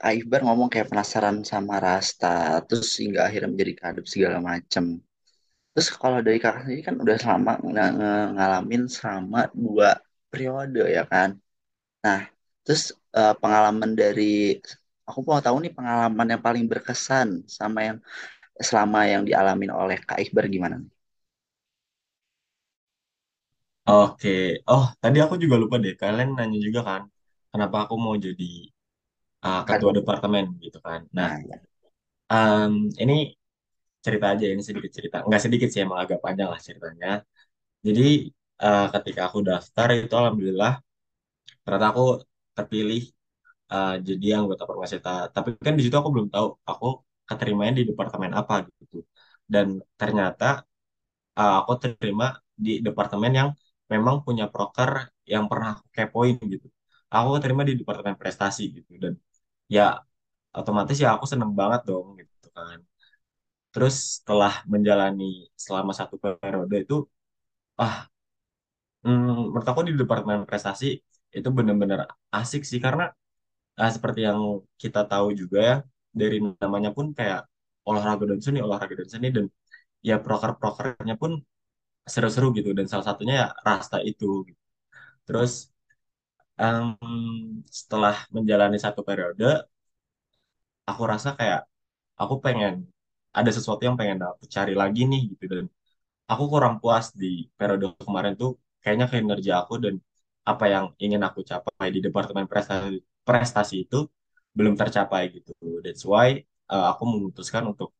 Kak 0.00 0.12
Iqbar 0.18 0.40
ngomong 0.46 0.68
kayak 0.72 0.88
penasaran 0.92 1.38
sama 1.52 1.74
Rasta, 1.86 2.28
terus 2.68 2.88
hingga 3.02 3.20
akhirnya 3.26 3.48
menjadi 3.52 3.74
kadep 3.82 4.06
segala 4.14 4.38
macam. 4.50 4.84
Terus 5.72 5.88
kalau 6.02 6.18
dari 6.26 6.38
kakak 6.44 6.62
sendiri 6.64 6.82
kan 6.88 6.96
udah 7.04 7.16
selama 7.22 7.52
ng- 7.64 7.96
ng- 8.00 8.30
ngalamin 8.36 8.82
selama 8.96 9.40
dua 9.64 9.88
periode 10.30 10.82
ya 10.96 11.04
kan. 11.12 11.30
Nah, 12.04 12.20
terus 12.64 12.82
eh, 13.18 13.34
pengalaman 13.42 13.92
dari 14.02 14.24
aku 15.08 15.20
mau 15.28 15.40
tahu 15.46 15.56
nih 15.64 15.72
pengalaman 15.76 16.26
yang 16.32 16.42
paling 16.46 16.64
berkesan 16.72 17.28
sama 17.58 17.78
yang 17.88 17.98
selama 18.68 18.98
yang 19.12 19.22
dialamin 19.28 19.70
oleh 19.80 19.98
Kak 20.08 20.18
Iqbar 20.24 20.46
gimana 20.54 20.76
nih? 20.82 20.90
Oke. 23.90 24.28
Oh, 24.74 24.84
tadi 25.02 25.16
aku 25.24 25.34
juga 25.42 25.56
lupa 25.62 25.76
deh. 25.84 25.94
Kalian 26.02 26.28
nanya 26.36 26.58
juga 26.66 26.80
kan, 26.88 27.02
kenapa 27.52 27.76
aku 27.84 27.94
mau 28.04 28.14
jadi 28.26 28.44
uh, 29.46 29.62
ketua 29.68 29.92
departemen 29.98 30.44
gitu 30.64 30.78
kan. 30.86 31.00
Nah, 31.16 31.30
Nah, 31.30 31.38
ya. 31.42 31.60
um, 32.32 32.72
ini 33.02 33.14
cerita 34.04 34.26
aja, 34.34 34.46
ini 34.54 34.62
sedikit 34.68 34.92
cerita. 34.96 35.16
Nggak 35.26 35.42
sedikit 35.46 35.68
sih, 35.72 35.80
emang 35.86 36.00
agak 36.04 36.18
panjang 36.24 36.48
lah 36.52 36.60
ceritanya. 36.62 37.08
Jadi, 37.86 38.30
uh, 38.64 38.86
ketika 38.94 39.20
aku 39.30 39.40
daftar 39.50 39.88
itu 39.96 40.14
alhamdulillah, 40.20 40.72
ternyata 41.64 41.86
aku 41.92 42.04
terpilih 42.56 43.02
uh, 43.74 43.94
jadi 44.08 44.26
anggota 44.38 44.64
Permaseta. 44.70 45.10
Tapi 45.34 45.48
kan 45.66 45.74
di 45.78 45.82
situ 45.84 45.96
aku 46.00 46.10
belum 46.14 46.28
tahu 46.34 46.46
aku 46.70 46.86
keterimanya 47.28 47.72
di 47.78 47.84
departemen 47.90 48.32
apa 48.40 48.54
gitu. 48.80 48.96
Dan 49.52 49.66
ternyata 50.00 50.44
uh, 51.38 51.52
aku 51.60 51.72
terima 51.82 52.26
di 52.64 52.70
departemen 52.86 53.32
yang 53.40 53.48
memang 53.92 54.16
punya 54.26 54.44
proker 54.52 54.90
yang 55.32 55.44
pernah 55.50 55.72
kepoin 55.94 56.36
gitu. 56.52 56.66
Aku 57.14 57.28
terima 57.44 57.62
di 57.68 57.74
departemen 57.80 58.16
prestasi 58.20 58.62
gitu 58.76 58.92
dan 59.02 59.12
ya 59.76 59.82
otomatis 60.58 60.96
ya 61.04 61.08
aku 61.16 61.26
seneng 61.32 61.52
banget 61.60 61.80
dong 61.88 62.06
gitu 62.20 62.48
kan. 62.56 62.78
Terus 63.72 63.94
setelah 64.18 64.52
menjalani 64.72 65.24
selama 65.64 65.92
satu 66.00 66.16
periode 66.22 66.76
itu, 66.84 66.94
ah, 67.82 67.96
hmm, 69.04 69.52
menurut 69.52 69.66
aku 69.70 69.80
di 69.88 69.92
departemen 70.00 70.40
prestasi 70.48 70.86
itu 71.36 71.48
bener-bener 71.56 72.00
asik 72.38 72.62
sih 72.70 72.80
karena 72.86 73.04
ah, 73.80 73.90
seperti 73.96 74.20
yang 74.28 74.40
kita 74.82 75.00
tahu 75.10 75.26
juga 75.40 75.58
ya 75.70 75.74
dari 76.20 76.36
namanya 76.62 76.90
pun 76.96 77.06
kayak 77.18 77.40
olahraga 77.88 78.24
dan 78.30 78.40
seni, 78.44 78.58
olahraga 78.66 78.94
dan 79.00 79.08
seni 79.14 79.26
dan 79.36 79.46
ya 80.08 80.14
proker-prokernya 80.24 81.14
pun 81.22 81.32
seru-seru 82.14 82.46
gitu 82.58 82.70
dan 82.78 82.86
salah 82.92 83.06
satunya 83.10 83.34
ya 83.42 83.46
Rasta 83.68 83.98
itu. 84.10 84.26
Terus 85.26 85.52
em, 86.60 86.96
setelah 87.78 88.16
menjalani 88.34 88.78
satu 88.84 89.00
periode 89.08 89.66
aku 90.90 91.02
rasa 91.12 91.28
kayak 91.38 91.60
aku 92.22 92.34
pengen 92.44 92.74
ada 93.38 93.50
sesuatu 93.56 93.82
yang 93.88 93.96
pengen 94.00 94.18
aku 94.28 94.44
cari 94.56 94.72
lagi 94.82 95.00
nih 95.12 95.20
gitu 95.32 95.44
dan 95.60 95.66
aku 96.32 96.44
kurang 96.52 96.74
puas 96.82 97.06
di 97.22 97.26
periode 97.58 97.86
kemarin 98.06 98.34
tuh 98.42 98.50
kayaknya 98.82 99.06
kinerja 99.12 99.52
aku 99.62 99.74
dan 99.84 99.94
apa 100.50 100.64
yang 100.74 100.84
ingin 101.04 101.22
aku 101.28 101.40
capai 101.50 101.88
di 101.94 102.00
departemen 102.06 102.46
prestasi 102.52 102.98
prestasi 103.26 103.74
itu 103.84 103.98
belum 104.56 104.74
tercapai 104.80 105.22
gitu. 105.36 105.52
That's 105.84 106.04
why 106.06 106.28
uh, 106.72 106.84
aku 106.94 107.02
memutuskan 107.12 107.62
untuk 107.72 107.90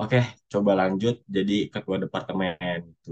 oke 0.00 0.20
coba 0.52 0.72
lanjut 0.80 1.14
jadi 1.36 1.68
ketua 1.74 1.96
departemen 2.04 2.78
gitu. 2.94 3.10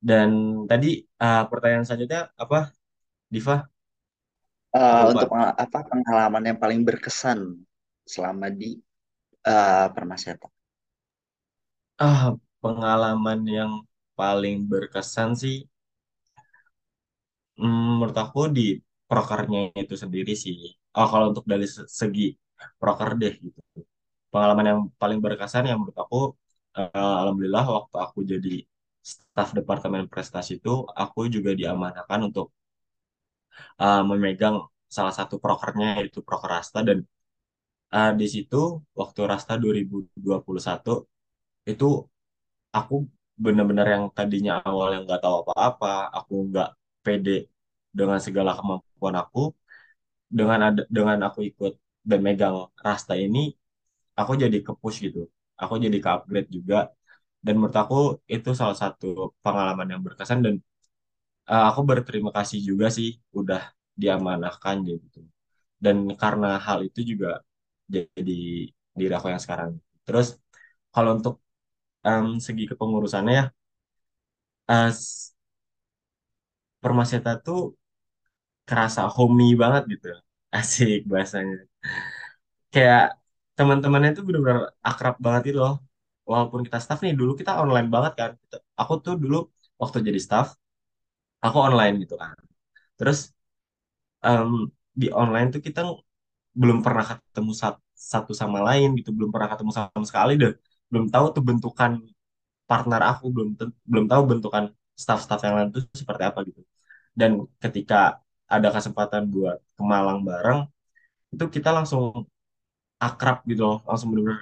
Dan 0.00 0.28
tadi 0.70 1.04
uh, 1.20 1.44
pertanyaan 1.50 1.84
selanjutnya 1.84 2.20
apa, 2.36 2.72
Diva? 3.28 3.66
Aku 4.70 5.18
untuk 5.18 5.30
apa 5.34 5.78
pengalaman 5.90 6.42
yang 6.46 6.58
paling 6.62 6.80
berkesan 6.86 7.38
selama 8.06 8.46
di 8.54 8.78
Permaseta? 9.96 10.46
Ah, 12.00 12.36
pengalaman 12.60 13.40
yang 13.48 13.72
paling 14.16 14.68
berkesan 14.68 15.30
sih, 15.42 15.56
hmm, 17.58 17.88
menurut 17.98 18.16
aku 18.24 18.40
di 18.56 18.66
prokernya 19.10 19.60
itu 19.82 19.94
sendiri 20.02 20.32
sih. 20.44 20.56
Oh, 20.96 21.06
kalau 21.12 21.26
untuk 21.32 21.44
dari 21.52 21.66
se- 21.74 21.88
segi 22.00 22.22
proker 22.80 23.10
deh 23.22 23.32
gitu. 23.44 23.60
Pengalaman 24.32 24.66
yang 24.72 24.80
paling 25.02 25.18
berkesan 25.24 25.64
yang 25.70 25.78
menurut 25.82 25.98
aku, 26.04 26.18
eh, 26.78 27.14
alhamdulillah 27.22 27.64
waktu 27.76 27.96
aku 28.06 28.18
jadi 28.32 28.50
staf 29.12 29.48
departemen 29.58 30.04
prestasi 30.12 30.52
itu, 30.60 30.70
aku 31.02 31.20
juga 31.34 31.50
diamanahkan 31.60 32.20
untuk 32.28 32.46
eh, 33.82 34.00
memegang 34.10 34.56
salah 34.96 35.14
satu 35.18 35.34
prokernya 35.44 35.86
yaitu 36.00 36.18
proker 36.26 36.50
Rasta 36.54 36.78
dan 36.88 36.98
eh, 37.96 38.10
di 38.20 38.26
situ 38.34 38.56
waktu 39.00 39.20
Rasta 39.30 39.54
2021 39.62 40.90
itu 41.70 41.86
aku 42.78 42.94
benar-benar 43.44 43.86
yang 43.94 44.04
tadinya 44.18 44.52
awal 44.68 44.88
yang 44.94 45.02
nggak 45.06 45.20
tahu 45.24 45.36
apa-apa, 45.42 45.88
aku 46.18 46.34
nggak 46.50 46.68
pede 47.04 47.32
dengan 47.98 48.18
segala 48.26 48.50
kemampuan 48.58 49.16
aku, 49.22 49.40
dengan 50.38 50.58
ada 50.68 50.82
dengan 50.96 51.18
aku 51.28 51.40
ikut 51.50 51.72
dan 52.08 52.20
megang 52.26 52.56
Rasta 52.86 53.14
ini, 53.18 53.38
aku 54.20 54.32
jadi 54.42 54.58
ke-push 54.66 54.96
gitu, 55.06 55.20
aku 55.62 55.74
jadi 55.84 55.98
ke-upgrade 56.04 56.48
juga, 56.56 56.76
dan 57.44 57.54
menurut 57.58 57.76
aku 57.82 57.96
itu 58.34 58.50
salah 58.60 58.76
satu 58.82 59.06
pengalaman 59.44 59.88
yang 59.92 60.02
berkesan 60.06 60.40
dan 60.46 60.54
eh, 61.50 61.64
aku 61.70 61.80
berterima 61.90 62.30
kasih 62.36 62.58
juga 62.68 62.86
sih 62.96 63.08
udah 63.38 63.60
diamanahkan 64.00 64.76
gitu, 64.90 65.18
dan 65.84 65.96
karena 66.22 66.48
hal 66.66 66.78
itu 66.88 67.00
juga 67.12 67.28
jadi 67.94 68.34
diri 68.98 69.12
aku 69.18 69.28
yang 69.34 69.42
sekarang. 69.44 69.70
Terus 70.06 70.26
kalau 70.94 71.10
untuk 71.18 71.34
em, 72.06 72.26
segi 72.46 72.64
kepengurusannya 72.70 73.32
ya, 73.40 73.44
eh, 74.68 74.90
Permaseta 76.82 77.30
tuh 77.46 77.60
kerasa 78.68 79.02
homey 79.16 79.50
banget 79.62 79.82
gitu. 79.92 80.08
Asik 80.58 80.98
bahasanya. 81.10 81.56
Kayak 82.74 83.00
teman-temannya 83.56 84.10
tuh 84.16 84.22
bener-bener 84.26 84.58
akrab 84.88 85.14
banget 85.24 85.42
gitu 85.48 85.58
loh. 85.64 85.74
Walaupun 86.30 86.60
kita 86.66 86.78
staff 86.84 86.98
nih, 87.04 87.12
dulu 87.20 87.32
kita 87.40 87.52
online 87.62 87.88
banget 87.94 88.12
kan. 88.20 88.30
Aku 88.80 88.92
tuh 89.04 89.14
dulu 89.22 89.36
waktu 89.82 89.96
jadi 90.08 90.20
staff, 90.26 90.46
aku 91.46 91.58
online 91.68 91.94
gitu 92.02 92.14
kan. 92.22 92.36
Terus 92.98 93.18
em, 94.26 94.50
di 95.00 95.06
online 95.22 95.46
tuh 95.54 95.60
kita 95.66 95.80
belum 96.60 96.78
pernah 96.86 97.04
ketemu 97.10 97.52
sat- 97.62 97.82
satu 98.12 98.32
sama 98.42 98.58
lain 98.68 98.88
gitu, 98.98 99.10
belum 99.16 99.30
pernah 99.34 99.48
ketemu 99.52 99.72
sama 99.78 100.04
sekali 100.10 100.32
dan 100.42 100.52
belum 100.92 101.06
tahu 101.14 101.26
tuh 101.36 101.42
bentukan 101.48 101.92
partner 102.70 103.00
aku, 103.12 103.24
belum 103.34 103.48
belum 103.92 104.06
tahu 104.12 104.22
bentukan 104.30 104.64
staff-staff 105.02 105.40
yang 105.46 105.54
lain 105.58 105.68
tuh 105.76 105.82
seperti 106.00 106.22
apa 106.30 106.40
gitu. 106.48 106.60
Dan 107.18 107.30
ketika 107.62 107.96
ada 108.54 108.68
kesempatan 108.74 109.22
buat 109.34 109.56
ke 109.76 109.82
Malang 109.92 110.20
bareng, 110.28 110.60
itu 111.34 111.44
kita 111.56 111.70
langsung 111.76 112.04
akrab 113.04 113.38
gitu 113.50 113.62
loh, 113.68 113.78
langsung 113.88 114.08
bener-bener 114.12 114.40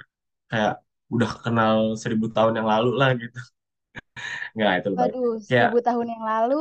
kayak 0.51 0.73
udah 1.15 1.29
kenal 1.43 1.77
seribu 2.01 2.25
tahun 2.35 2.53
yang 2.59 2.67
lalu 2.73 2.89
lah 2.99 3.09
gitu. 3.21 3.39
Nggak, 4.55 4.71
itu 4.79 4.89
lebay. 4.93 5.11
Waduh, 5.11 5.31
Kayak, 5.49 5.69
seribu 5.69 5.77
tahun 5.85 6.07
yang 6.13 6.23
lalu. 6.31 6.55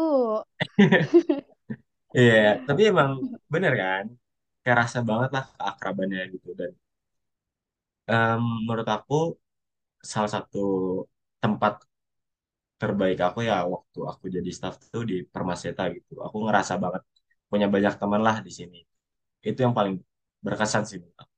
iya, 2.19 2.35
tapi 2.67 2.81
emang 2.91 3.11
bener 3.53 3.73
kan, 3.83 4.05
kayak 4.62 4.79
rasa 4.83 4.99
banget 5.11 5.31
lah 5.37 5.45
keakrabannya 5.59 6.21
gitu. 6.35 6.49
Dan 6.61 6.73
em, 8.11 8.41
menurut 8.67 8.88
aku, 8.97 9.15
salah 10.12 10.31
satu 10.37 10.59
tempat 11.43 11.73
terbaik 12.81 13.19
aku 13.27 13.39
ya 13.51 13.55
waktu 13.75 13.99
aku 14.13 14.25
jadi 14.37 14.51
staff 14.57 14.75
tuh 14.95 15.03
di 15.11 15.15
Permaseta 15.35 15.83
gitu. 15.97 16.13
Aku 16.27 16.37
ngerasa 16.47 16.75
banget 16.85 17.03
punya 17.51 17.67
banyak 17.75 17.95
teman 18.01 18.21
lah 18.27 18.37
di 18.47 18.53
sini. 18.59 18.77
Itu 19.49 19.59
yang 19.67 19.75
paling 19.79 19.95
berkesan 20.47 20.85
sih. 20.91 20.99
menurut 21.03 21.19
aku. 21.23 21.35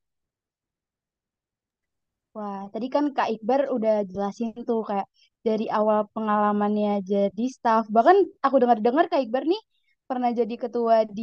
Wah, 2.35 2.59
tadi 2.73 2.87
kan 2.95 3.05
Kak 3.15 3.27
Iqbar 3.33 3.61
udah 3.75 3.93
jelasin 4.11 4.49
tuh 4.67 4.79
kayak 4.89 5.07
dari 5.47 5.65
awal 5.77 5.99
pengalamannya 6.15 6.89
jadi 7.11 7.43
staff. 7.55 7.83
Bahkan 7.95 8.17
aku 8.45 8.55
dengar-dengar 8.61 9.05
Kak 9.11 9.21
Iqbar 9.23 9.43
nih 9.51 9.61
pernah 10.09 10.29
jadi 10.39 10.53
ketua 10.63 10.95
di 11.17 11.21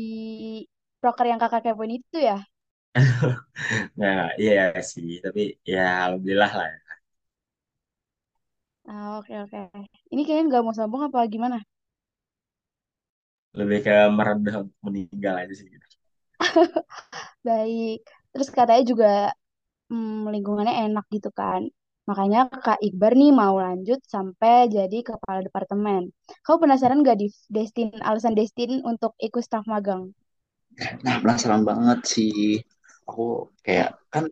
proker 1.00 1.26
yang 1.30 1.40
kakak 1.42 1.62
kepoin 1.64 1.92
itu 1.98 2.16
ya. 2.28 2.36
Nah, 4.00 4.18
iya 4.42 4.60
sih, 4.92 5.08
tapi 5.24 5.40
ya 5.72 5.78
alhamdulillah 6.06 6.50
lah 6.58 6.66
ya. 6.74 6.87
Ah, 8.90 9.08
oke 9.18 9.32
oke. 9.44 9.58
Ini 10.12 10.20
kayaknya 10.24 10.44
nggak 10.48 10.62
mau 10.66 10.74
sambung 10.78 11.02
apa 11.06 11.18
gimana? 11.34 11.56
Lebih 13.58 13.78
ke 13.86 13.92
merendah 14.16 14.54
untuk 14.64 14.78
meninggal 14.86 15.34
aja 15.42 15.52
sih. 15.58 15.66
gitu. 15.74 15.86
Baik. 17.48 17.98
Terus 18.32 18.48
katanya 18.56 18.82
juga 18.90 19.08
hmm, 19.90 20.30
lingkungannya 20.34 20.74
enak 20.90 21.06
gitu 21.16 21.30
kan. 21.40 21.62
Makanya 22.10 22.40
Kak 22.64 22.80
Iqbar 22.86 23.12
nih 23.20 23.30
mau 23.40 23.56
lanjut 23.66 24.00
sampai 24.14 24.54
jadi 24.76 24.98
kepala 25.08 25.40
departemen. 25.46 26.02
Kau 26.46 26.56
penasaran 26.62 27.00
gak 27.06 27.18
di 27.22 27.28
Destin, 27.56 27.88
alasan 28.08 28.34
Destin 28.38 28.82
untuk 28.90 29.12
ikut 29.26 29.42
staf 29.46 29.64
magang? 29.72 30.02
Nah, 31.04 31.14
penasaran 31.22 31.62
banget 31.68 31.98
sih. 32.12 32.32
Aku 33.08 33.22
kayak 33.64 33.88
kan 34.12 34.24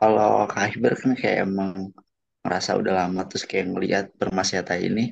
kalau 0.00 0.32
Kak 0.52 0.64
Iber 0.74 0.92
kan 1.00 1.12
kayak 1.20 1.38
emang 1.46 1.72
ngerasa 2.42 2.70
udah 2.80 2.92
lama 3.00 3.20
terus 3.28 3.44
kayak 3.50 3.66
ngelihat 3.72 4.04
Permaseta 4.20 4.74
ini 4.88 5.02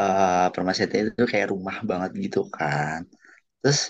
eh 0.00 0.44
Permaseta 0.54 0.94
itu 1.02 1.22
kayak 1.32 1.48
rumah 1.54 1.76
banget 1.90 2.10
gitu 2.24 2.38
kan. 2.56 3.00
Terus 3.60 3.80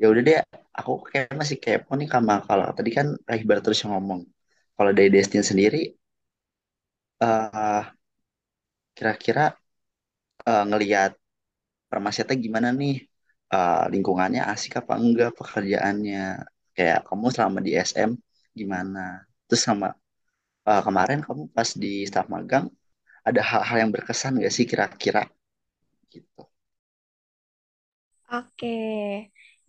ya 0.00 0.06
udah 0.12 0.22
deh, 0.28 0.36
aku 0.78 0.92
kayak 1.10 1.28
masih 1.40 1.58
kepo 1.64 1.90
nih 2.00 2.08
sama 2.14 2.34
kalau 2.48 2.66
tadi 2.78 2.90
kan 2.98 3.06
Kak 3.26 3.36
Iber 3.42 3.58
terus 3.64 3.78
yang 3.84 3.92
ngomong. 3.96 4.20
Kalau 4.76 4.92
dari 4.98 5.10
Destin 5.16 5.44
sendiri 5.50 5.78
eh 7.20 7.84
kira-kira 8.96 9.44
eh, 10.48 10.62
ngelihat 10.68 11.12
Permaseta 11.90 12.32
gimana 12.44 12.68
nih? 12.80 12.94
Eh, 13.54 13.82
lingkungannya 13.94 14.42
asik 14.52 14.72
apa 14.82 14.94
enggak 15.02 15.30
pekerjaannya? 15.38 16.20
Kayak 16.76 16.98
kamu 17.08 17.26
selama 17.34 17.58
di 17.66 17.72
SM 17.78 18.10
gimana? 18.60 19.00
Terus 19.46 19.62
sama 19.68 19.88
eh, 20.70 20.82
kemarin 20.86 21.18
kamu 21.26 21.42
pas 21.56 21.70
di 21.82 21.92
staf 22.10 22.26
magang 22.34 22.66
ada 23.28 23.40
hal-hal 23.50 23.76
yang 23.82 23.92
berkesan 23.96 24.32
gak 24.44 24.54
sih 24.56 24.66
kira-kira 24.70 25.22
gitu? 26.14 26.42
Oke, 28.32 28.76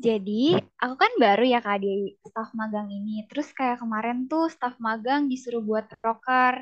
jadi 0.06 0.60
aku 0.84 0.96
kan 1.04 1.12
baru 1.24 1.44
ya 1.54 1.60
Kak 1.66 1.78
di 1.84 1.90
staf 2.28 2.50
magang 2.60 2.88
ini. 2.92 3.12
Terus 3.30 3.48
kayak 3.58 3.78
kemarin 3.84 4.18
tuh 4.32 4.44
staf 4.56 4.76
magang 4.88 5.22
disuruh 5.32 5.64
buat 5.70 5.86
proker. 6.04 6.56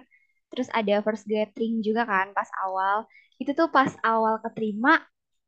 Terus 0.53 0.67
ada 0.69 1.01
first 1.05 1.25
gathering 1.25 1.81
juga 1.87 2.01
kan 2.11 2.27
pas 2.37 2.49
awal. 2.63 2.97
Itu 3.41 3.51
tuh 3.57 3.67
pas 3.73 3.89
awal 4.05 4.37
keterima, 4.45 5.01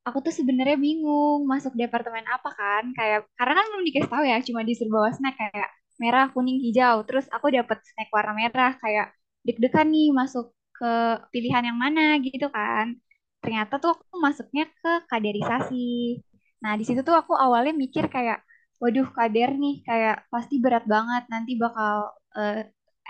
aku 0.07 0.17
tuh 0.25 0.33
sebenarnya 0.33 0.77
bingung 0.81 1.45
masuk 1.51 1.73
departemen 1.77 2.25
apa 2.25 2.49
kan. 2.59 2.83
Kayak 2.97 3.19
karena 3.37 3.53
kan 3.61 3.65
belum 3.71 3.83
dikasih 3.89 4.09
tahu 4.13 4.23
ya, 4.31 4.37
cuma 4.47 4.61
disuruh 4.67 4.91
bawa 4.97 5.09
snack 5.13 5.35
kayak 5.41 5.69
merah, 6.03 6.25
kuning, 6.33 6.57
hijau. 6.65 6.95
Terus 7.07 7.25
aku 7.35 7.47
dapet 7.57 7.77
snack 7.89 8.09
warna 8.15 8.33
merah 8.39 8.71
kayak 8.83 9.05
deg-degan 9.47 9.87
nih 9.93 10.07
masuk 10.19 10.45
ke 10.77 10.85
pilihan 11.33 11.63
yang 11.69 11.77
mana 11.85 12.01
gitu 12.25 12.45
kan. 12.57 12.85
Ternyata 13.41 13.73
tuh 13.83 13.89
aku 13.95 14.15
masuknya 14.25 14.63
ke 14.79 14.89
kaderisasi. 15.11 15.75
Nah, 16.63 16.73
di 16.79 16.83
situ 16.87 17.01
tuh 17.07 17.15
aku 17.21 17.33
awalnya 17.37 17.73
mikir 17.83 18.05
kayak, 18.15 18.37
waduh, 18.81 19.07
kader 19.17 19.49
nih, 19.63 19.73
kayak 19.87 20.15
pasti 20.33 20.55
berat 20.63 20.83
banget, 20.93 21.23
nanti 21.33 21.51
bakal 21.63 21.95
eh, 22.37 22.55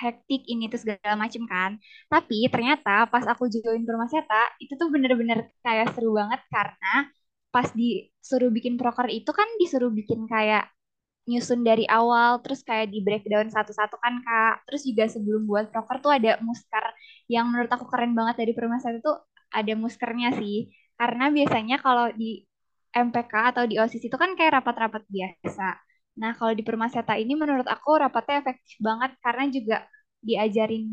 hektik 0.01 0.42
ini 0.51 0.63
terus 0.70 0.84
segala 0.86 1.15
macem 1.24 1.44
kan. 1.54 1.72
Tapi 2.12 2.36
ternyata 2.54 3.08
pas 3.12 3.24
aku 3.32 3.44
join 3.54 3.82
Permaseta, 3.88 4.36
itu 4.62 4.74
tuh 4.80 4.88
bener-bener 4.94 5.39
kayak 5.65 5.88
seru 5.96 6.10
banget 6.20 6.42
karena 6.54 7.08
pas 7.54 7.68
disuruh 7.80 8.51
bikin 8.51 8.75
proker 8.80 9.08
itu 9.08 9.32
kan 9.32 9.48
disuruh 9.62 9.88
bikin 10.00 10.27
kayak 10.27 10.68
nyusun 11.29 11.62
dari 11.65 11.84
awal, 11.89 12.41
terus 12.44 12.62
kayak 12.67 12.88
di 12.94 13.00
breakdown 13.05 13.48
satu-satu 13.50 13.96
kan 14.03 14.13
Kak. 14.25 14.53
Terus 14.70 14.82
juga 14.89 15.03
sebelum 15.10 15.41
buat 15.50 15.65
proker 15.74 15.98
tuh 16.05 16.12
ada 16.17 16.32
muskar 16.46 16.86
yang 17.34 17.46
menurut 17.50 17.72
aku 17.75 17.86
keren 17.91 18.13
banget 18.17 18.36
dari 18.41 18.53
Permaseta 18.58 18.98
itu 19.01 19.12
ada 19.53 19.74
muskernya 19.77 20.29
sih. 20.39 20.70
Karena 21.00 21.24
biasanya 21.34 21.75
kalau 21.86 22.05
di 22.13 22.46
MPK 22.96 23.34
atau 23.51 23.63
di 23.67 23.75
OSIS 23.82 24.03
itu 24.08 24.17
kan 24.22 24.32
kayak 24.38 24.62
rapat-rapat 24.62 25.03
biasa. 25.12 25.63
Nah, 26.22 26.32
kalau 26.39 26.53
di 26.55 26.63
Permaseta 26.63 27.13
ini 27.20 27.34
menurut 27.36 27.67
aku 27.67 27.89
rapatnya 28.00 28.39
efektif 28.41 28.77
banget 28.79 29.12
karena 29.20 29.44
juga 29.51 29.75
diajarin 30.24 30.86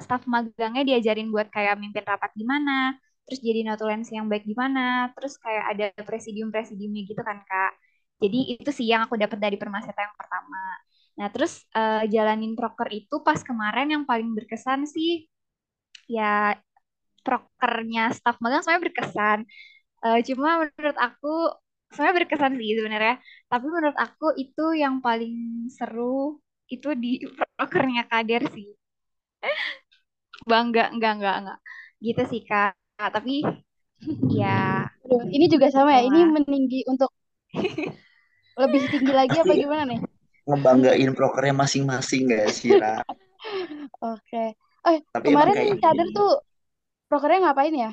staf 0.00 0.22
magangnya 0.30 0.82
diajarin 0.88 1.28
buat 1.34 1.48
kayak 1.52 1.74
mimpin 1.82 2.04
rapat 2.06 2.30
gimana, 2.38 2.96
terus 3.26 3.40
jadi 3.44 3.60
notulensi 3.68 4.16
yang 4.16 4.26
baik 4.32 4.44
gimana, 4.48 5.12
terus 5.14 5.36
kayak 5.44 5.64
ada 5.76 5.86
presidium-presidiumnya 6.08 7.02
gitu 7.10 7.20
kan, 7.28 7.38
Kak. 7.44 7.72
Jadi 8.22 8.38
itu 8.56 8.70
sih 8.76 8.86
yang 8.92 9.02
aku 9.08 9.16
dapat 9.16 9.38
dari 9.40 9.56
Permaseta 9.60 10.00
yang 10.06 10.16
pertama. 10.20 10.60
Nah, 11.18 11.28
terus 11.34 11.52
eh, 11.76 12.04
jalanin 12.12 12.52
proker 12.58 12.88
itu 12.92 13.14
pas 13.26 13.40
kemarin 13.44 13.88
yang 13.94 14.04
paling 14.08 14.30
berkesan 14.36 14.84
sih 14.88 15.28
ya 16.10 16.56
prokernya 17.26 18.02
staf 18.16 18.36
magang 18.42 18.62
sebenarnya 18.64 18.86
berkesan. 18.88 19.38
Eh, 20.06 20.18
cuma 20.28 20.48
menurut 20.66 20.98
aku 21.06 21.28
sebenarnya 21.92 22.16
berkesan 22.24 22.52
sih 22.60 22.70
sebenarnya. 22.78 23.14
Tapi 23.52 23.66
menurut 23.74 23.98
aku 24.06 24.26
itu 24.44 24.64
yang 24.82 24.96
paling 25.06 25.34
seru 25.76 26.40
itu 26.74 26.88
di 27.02 27.10
prokernya 27.58 28.04
Kader 28.10 28.42
sih. 28.56 28.68
Bangga, 30.50 30.82
enggak, 30.92 31.12
enggak, 31.16 31.34
enggak. 31.40 31.58
Gitu 32.06 32.22
sih, 32.30 32.40
Kak. 32.48 32.72
Tapi 33.16 33.32
ya, 34.32 34.86
ini 35.36 35.46
juga 35.52 35.66
sama 35.74 35.90
ya. 35.96 36.02
Ini 36.08 36.20
meninggi 36.36 36.78
untuk 36.90 37.10
lebih 38.58 38.82
tinggi 38.92 39.12
lagi 39.14 39.36
apa 39.42 39.52
gimana 39.58 39.84
nih? 39.90 40.00
ngebanggain 40.48 41.10
prokernya 41.18 41.54
masing-masing 41.62 42.22
gak 42.32 42.46
sih, 42.56 42.72
Ra? 42.80 42.94
Oke. 44.04 44.38
Eh, 44.88 44.98
Tapi 45.14 45.26
kemarin 45.26 45.58
Kader 45.80 46.08
tuh 46.16 46.28
prokernya 47.10 47.38
ngapain 47.50 47.74
ya? 47.84 47.90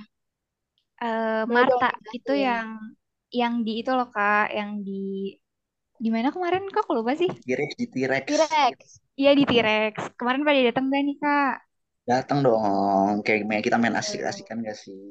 Eh, 1.03 1.43
dong 1.49 1.55
Marta 1.55 1.87
itu 2.17 2.33
jelasin. 2.33 2.47
yang 2.47 2.67
yang 3.39 3.53
di 3.65 3.71
itu 3.81 3.91
loh, 3.97 4.07
Kak, 4.15 4.45
yang 4.57 4.71
di 4.87 4.93
di 6.03 6.09
mana 6.15 6.29
kemarin 6.35 6.63
kok 6.73 6.81
aku 6.85 6.93
lupa 6.97 7.13
sih. 7.21 7.31
T-Rex 7.41 7.75
di 7.79 7.85
T-Rex. 7.87 8.27
T-Rex. 8.27 8.77
Iya 9.19 9.31
di 9.39 9.43
T-Rex. 9.49 9.95
Kemarin 10.19 10.41
pada 10.47 10.59
datang 10.67 10.85
gak 10.93 11.01
nih, 11.07 11.17
Kak? 11.23 11.53
Datang 12.09 12.39
dong. 12.47 13.13
Kayak 13.25 13.41
main- 13.49 13.65
kita 13.65 13.77
main 13.81 13.95
asik-asikan 14.01 14.57
gak 14.67 14.77
sih? 14.83 15.03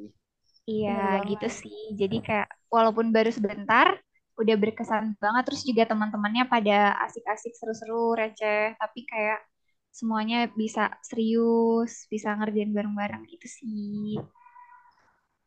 Iya, 0.71 0.91
bener 0.91 1.21
gitu 1.29 1.45
sih. 1.59 1.75
Jadi 1.99 2.15
kayak 2.25 2.47
walaupun 2.75 3.05
baru 3.15 3.29
sebentar, 3.37 3.87
udah 4.37 4.55
berkesan 4.55 5.17
banget. 5.17 5.43
Terus 5.49 5.61
juga 5.65 5.83
teman-temannya 5.89 6.45
pada 6.47 6.93
asik-asik, 7.09 7.53
seru-seru, 7.57 8.13
receh. 8.13 8.77
Tapi 8.77 8.99
kayak 9.09 9.41
semuanya 9.89 10.45
bisa 10.53 10.93
serius, 11.01 12.05
bisa 12.07 12.37
ngerjain 12.37 12.71
bareng-bareng 12.71 13.25
gitu 13.33 13.47
sih. 13.49 14.21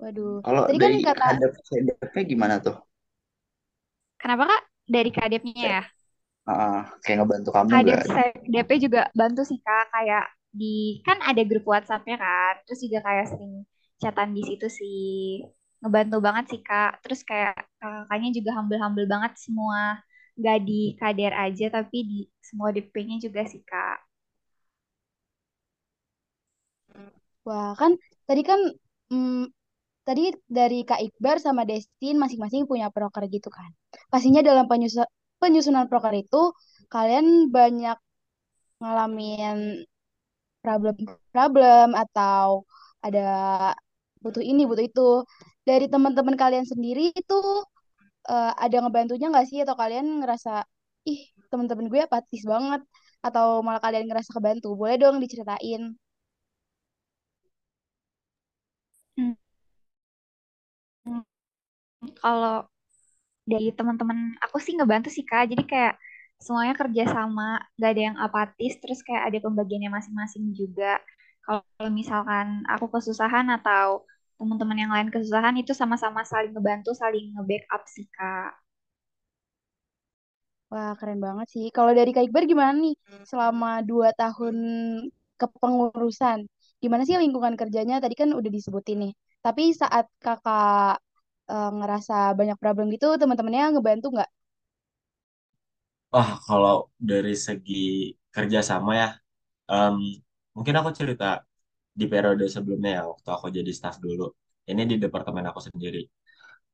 Waduh. 0.01 0.43
Kalau 0.43 0.63
Tadi 0.67 0.79
kan 0.81 0.91
dari 0.91 0.99
kata 1.05 1.25
hadap 1.29 1.53
hadapnya 1.71 2.23
gimana 2.25 2.55
tuh? 2.59 2.77
Kenapa, 4.21 4.45
Kak? 4.51 4.63
Dari 4.91 5.11
kadepnya 5.15 5.55
ya? 5.55 5.81
Ah, 6.51 6.91
kayak 7.07 7.23
ngebantu 7.23 7.51
kamu 7.55 7.69
Kadep? 7.71 7.99
Sekdep 8.11 8.69
juga 8.83 9.01
bantu 9.15 9.43
sih, 9.47 9.59
Kak. 9.63 9.87
Kayak 9.95 10.27
di, 10.51 10.99
kan 11.07 11.19
ada 11.23 11.43
grup 11.47 11.65
WhatsApp-nya 11.69 12.17
kan. 12.19 12.55
Terus 12.67 12.81
juga 12.83 12.99
kayak 13.07 13.27
sering 13.31 13.55
chatan 14.03 14.35
di 14.35 14.43
situ 14.43 14.67
sih. 14.67 15.47
Ngebantu 15.81 16.17
banget 16.27 16.45
sih, 16.51 16.61
Kak. 16.69 16.91
Terus 17.03 17.21
kayak 17.31 17.55
kakaknya 17.81 18.29
juga 18.37 18.51
humble-humble 18.59 19.07
banget 19.13 19.33
semua. 19.45 19.83
Gak 20.45 20.59
di 20.69 20.73
kader 21.01 21.33
aja, 21.45 21.65
tapi 21.77 21.97
di 22.11 22.17
semua 22.49 22.69
DP-nya 22.75 23.17
juga 23.25 23.41
sih, 23.53 23.61
Kak. 23.71 23.97
wah 27.47 27.71
kan 27.81 27.93
tadi 28.29 28.43
kan 28.51 28.61
mm, 29.13 29.33
tadi 30.09 30.23
dari 30.59 30.77
Kak 30.89 31.01
Iqbar 31.07 31.37
sama 31.47 31.63
Destin 31.71 32.15
masing-masing 32.23 32.65
punya 32.71 32.89
proker 32.95 33.25
gitu 33.35 33.49
kan. 33.59 33.71
Pastinya 34.13 34.41
dalam 34.49 34.67
penyusu- 34.71 35.11
penyusunan 35.43 35.87
proker 35.91 36.15
itu 36.23 36.39
kalian 36.93 37.27
banyak 37.57 37.97
ngalamin 38.81 39.57
problem-problem 40.65 41.87
atau 41.97 42.65
ada 43.07 43.21
butuh 44.23 44.43
ini 44.45 44.63
butuh 44.69 44.85
itu. 44.91 45.09
Dari 45.69 45.87
teman-teman 45.93 46.37
kalian 46.43 46.67
sendiri 46.73 47.13
itu 47.21 47.39
eh, 48.33 48.53
ada 48.65 48.77
ngebantunya 48.85 49.27
nggak 49.33 49.47
sih 49.51 49.59
atau 49.65 49.77
kalian 49.83 50.07
ngerasa 50.25 50.53
ih 51.11 51.21
teman-teman 51.53 51.87
gue 51.93 52.01
apatis 52.07 52.43
banget 52.53 52.83
atau 53.27 53.47
malah 53.67 53.83
kalian 53.85 54.07
ngerasa 54.09 54.31
kebantu? 54.37 54.69
Boleh 54.81 54.97
dong 55.03 55.17
diceritain. 55.25 55.83
Hmm, 59.17 59.33
Kalau 62.23 62.65
dari 63.53 63.69
teman-teman 63.79 64.19
aku 64.45 64.57
sih 64.65 64.75
ngebantu 64.79 65.09
sih 65.17 65.25
Kak. 65.31 65.45
Jadi 65.53 65.65
kayak 65.73 65.95
semuanya 66.45 66.75
kerja 66.81 67.05
sama, 67.17 67.61
gak 67.81 67.91
ada 67.95 68.03
yang 68.13 68.19
apatis, 68.21 68.73
terus 68.83 69.01
kayak 69.07 69.25
ada 69.33 69.39
pembagiannya 69.45 69.91
masing-masing 69.93 70.45
juga. 70.57 71.01
Kalau 71.45 71.89
misalkan 71.93 72.65
aku 72.73 72.87
kesusahan 72.95 73.47
atau 73.57 74.05
teman-teman 74.41 74.79
yang 74.83 74.93
lain 74.97 75.09
kesusahan 75.15 75.57
itu 75.63 75.73
sama-sama 75.81 76.21
saling 76.33 76.53
ngebantu, 76.57 76.91
saling 77.03 77.25
nge-backup 77.37 77.83
sih 77.95 78.07
Kak. 78.17 78.53
Wah, 80.73 80.91
keren 80.99 81.19
banget 81.27 81.47
sih. 81.55 81.65
Kalau 81.77 81.93
dari 81.99 82.11
Kak 82.15 82.25
Iqbar 82.27 82.45
gimana 82.53 82.73
nih 82.85 82.95
selama 83.31 83.67
dua 83.91 84.09
tahun 84.21 84.57
kepengurusan? 85.41 86.39
Gimana 86.83 87.03
sih 87.07 87.17
lingkungan 87.23 87.55
kerjanya? 87.61 87.95
Tadi 88.03 88.15
kan 88.21 88.31
udah 88.39 88.51
disebutin 88.57 88.97
nih. 89.03 89.13
Tapi 89.45 89.63
saat 89.81 90.07
kakak 90.25 91.03
eh, 91.53 91.69
ngerasa 91.79 92.15
banyak 92.39 92.57
problem 92.63 92.87
gitu, 92.95 93.07
teman-temannya 93.21 93.63
ngebantu 93.75 94.07
nggak? 94.15 94.31
Wah, 96.15 96.31
kalau 96.47 96.77
dari 97.11 97.33
segi 97.47 97.75
kerjasama 98.35 98.91
ya, 99.03 99.09
em, 99.73 99.97
mungkin 100.57 100.75
aku 100.81 100.91
cerita 101.01 101.25
di 101.99 102.05
periode 102.13 102.45
sebelumnya 102.55 102.91
ya, 102.99 103.03
waktu 103.13 103.29
aku 103.37 103.47
jadi 103.59 103.71
staff 103.79 103.97
dulu. 104.07 104.25
Ini 104.71 104.83
di 104.91 104.97
departemen 105.05 105.45
aku 105.51 105.61
sendiri. 105.69 106.03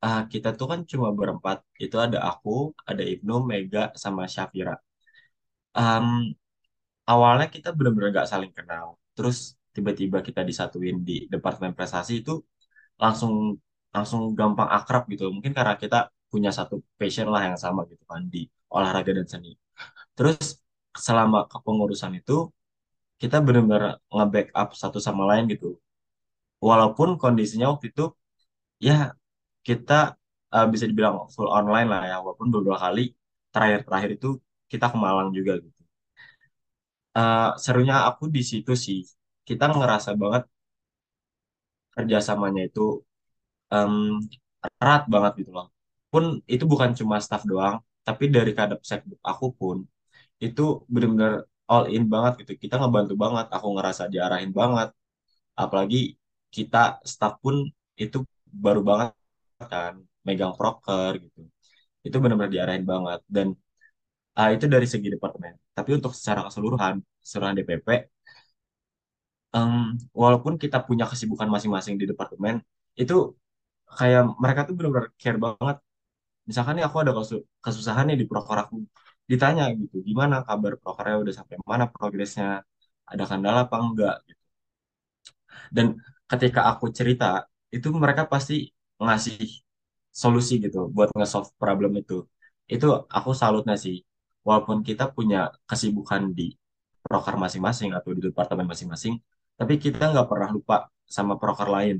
ah, 0.05 0.21
kita 0.33 0.49
tuh 0.59 0.67
kan 0.71 0.79
cuma 0.91 1.09
berempat. 1.19 1.57
Itu 1.85 1.97
ada 2.05 2.19
aku, 2.29 2.49
ada 2.91 3.03
Ibnu, 3.13 3.33
Mega, 3.51 3.81
sama 4.03 4.23
Syafira. 4.35 4.75
Em, 5.77 6.07
awalnya 7.11 7.47
kita 7.55 7.69
benar-benar 7.77 8.09
gak 8.19 8.29
saling 8.33 8.51
kenal. 8.57 8.87
Terus 9.15 9.37
tiba-tiba 9.75 10.17
kita 10.27 10.41
disatuin 10.49 10.97
di 11.07 11.13
departemen 11.33 11.73
prestasi 11.77 12.13
itu 12.21 12.33
langsung 13.03 13.33
langsung 13.95 14.21
gampang 14.39 14.69
akrab 14.77 15.03
gitu. 15.13 15.23
Mungkin 15.35 15.53
karena 15.57 15.75
kita 15.83 15.97
punya 16.31 16.51
satu 16.59 16.75
passion 16.99 17.27
lah 17.33 17.41
yang 17.47 17.57
sama 17.65 17.81
gitu 17.91 18.03
kan 18.11 18.21
di 18.33 18.39
olahraga 18.75 19.11
dan 19.17 19.27
seni. 19.33 19.49
Terus 20.17 20.59
selama 21.05 21.39
kepengurusan 21.51 22.13
itu 22.19 22.33
kita 23.21 23.37
benar-benar 23.45 23.83
nge-backup 24.15 24.67
satu 24.81 24.99
sama 25.07 25.23
lain 25.31 25.45
gitu. 25.53 25.67
Walaupun 26.67 27.09
kondisinya 27.21 27.67
waktu 27.73 27.85
itu 27.93 28.03
ya 28.87 28.93
kita 29.67 29.93
eh, 30.55 30.67
bisa 30.73 30.85
dibilang 30.91 31.15
full 31.35 31.49
online 31.59 31.87
lah 31.93 32.01
ya. 32.11 32.15
Walaupun 32.25 32.47
beberapa 32.53 32.79
kali 32.85 33.01
terakhir-terakhir 33.53 34.11
itu 34.17 34.29
kita 34.71 34.85
ke 34.93 34.97
Malang 35.05 35.29
juga 35.37 35.53
gitu. 35.65 35.81
Eh, 37.21 37.49
serunya 37.63 37.95
aku 38.09 38.23
di 38.35 38.41
situ 38.49 38.71
sih. 38.85 38.99
Kita 39.47 39.63
ngerasa 39.75 40.09
banget 40.21 40.43
kerjasamanya 41.95 42.61
itu 42.69 42.81
em, 43.73 43.93
erat 44.81 45.03
banget 45.13 45.33
gitu 45.41 45.51
loh. 45.57 45.67
Pun 46.11 46.23
itu 46.53 46.65
bukan 46.71 46.91
cuma 46.99 47.17
staff 47.25 47.43
doang, 47.51 47.77
tapi 48.07 48.23
dari 48.35 48.51
kadep 48.57 48.79
sekdep 48.89 49.19
aku 49.31 49.45
pun 49.59 49.77
itu 50.45 50.63
benar-benar 50.93 51.33
all 51.71 51.85
in 51.95 52.03
banget 52.13 52.33
gitu. 52.41 52.51
Kita 52.63 52.75
ngebantu 52.81 53.13
banget, 53.23 53.45
aku 53.55 53.67
ngerasa 53.75 54.03
diarahin 54.13 54.51
banget. 54.59 54.89
Apalagi 55.61 55.97
kita 56.55 56.77
staff 57.11 57.33
pun 57.43 57.55
itu 58.03 58.17
baru 58.65 58.81
banget 58.89 59.09
kan 59.71 59.93
megang 60.27 60.53
proker 60.59 61.11
gitu. 61.25 61.39
Itu 62.07 62.15
benar-benar 62.23 62.51
diarahin 62.55 62.85
banget 62.91 63.19
dan 63.35 63.47
ah, 64.39 64.49
itu 64.55 64.65
dari 64.73 64.87
segi 64.93 65.07
departemen. 65.15 65.53
Tapi 65.77 65.89
untuk 65.97 66.11
secara 66.19 66.41
keseluruhan, 66.47 66.95
keseluruhan 67.23 67.55
DPP, 67.59 67.87
em, 69.55 69.71
walaupun 70.21 70.53
kita 70.63 70.77
punya 70.87 71.05
kesibukan 71.11 71.47
masing-masing 71.55 71.95
di 72.01 72.05
departemen, 72.11 72.55
itu 73.01 73.13
kayak 73.99 74.23
mereka 74.43 74.61
tuh 74.67 74.73
benar-benar 74.77 75.07
care 75.21 75.39
banget 75.45 75.77
misalkan 76.49 76.73
nih 76.77 76.85
aku 76.89 76.97
ada 77.03 77.13
kesu- 77.17 77.45
kesusahan 77.65 78.05
nih 78.09 78.17
di 78.21 78.25
proker 78.31 78.57
aku 78.63 78.75
ditanya 79.31 79.63
gitu 79.81 79.95
gimana 80.09 80.35
kabar 80.47 80.71
prokernya? 80.81 81.15
Udah 81.23 81.33
sampai 81.39 81.55
mana 81.71 81.85
progresnya? 81.93 82.45
Ada 83.11 83.23
kendala 83.29 83.59
apa 83.65 83.75
enggak? 83.85 84.15
Gitu. 84.27 84.41
dan 85.75 85.97
ketika 86.31 86.61
aku 86.71 86.91
cerita 86.91 87.47
itu 87.71 87.87
mereka 88.03 88.23
pasti 88.33 88.71
ngasih 88.99 89.37
solusi 90.11 90.53
gitu 90.63 90.89
buat 90.95 91.09
nge-solve 91.15 91.51
problem 91.61 91.91
itu. 92.01 92.25
Itu 92.67 92.87
aku 93.17 93.31
salutnya 93.41 93.75
sih. 93.79 94.03
Walaupun 94.47 94.79
kita 94.87 95.11
punya 95.15 95.51
kesibukan 95.69 96.31
di 96.37 96.55
proker 97.03 97.35
masing-masing 97.43 97.91
atau 97.97 98.11
di 98.15 98.21
departemen 98.31 98.67
masing-masing 98.71 99.15
tapi 99.59 99.73
kita 99.81 100.03
nggak 100.13 100.27
pernah 100.31 100.49
lupa 100.55 100.75
sama 101.07 101.33
proker 101.41 101.67
lain. 101.75 101.97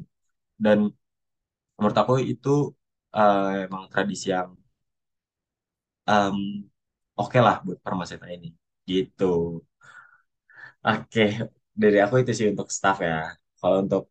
Dan 0.57 0.89
menurut 1.77 1.97
aku 2.01 2.13
itu 2.33 2.49
eh, 3.17 3.65
emang 3.67 3.83
tradisi 3.93 4.27
yang 4.35 4.49
em, 6.05 6.69
oke 7.21 7.37
lah 7.45 7.55
buat 7.65 7.79
Permaseta 7.85 8.25
ini 8.35 8.47
gitu. 8.89 9.23
Oke, 10.87 11.21
dari 11.81 11.97
aku 12.03 12.15
itu 12.21 12.31
sih 12.37 12.47
untuk 12.53 12.67
staff 12.77 12.97
ya. 13.07 13.13
Kalau 13.59 13.77
untuk 13.83 14.01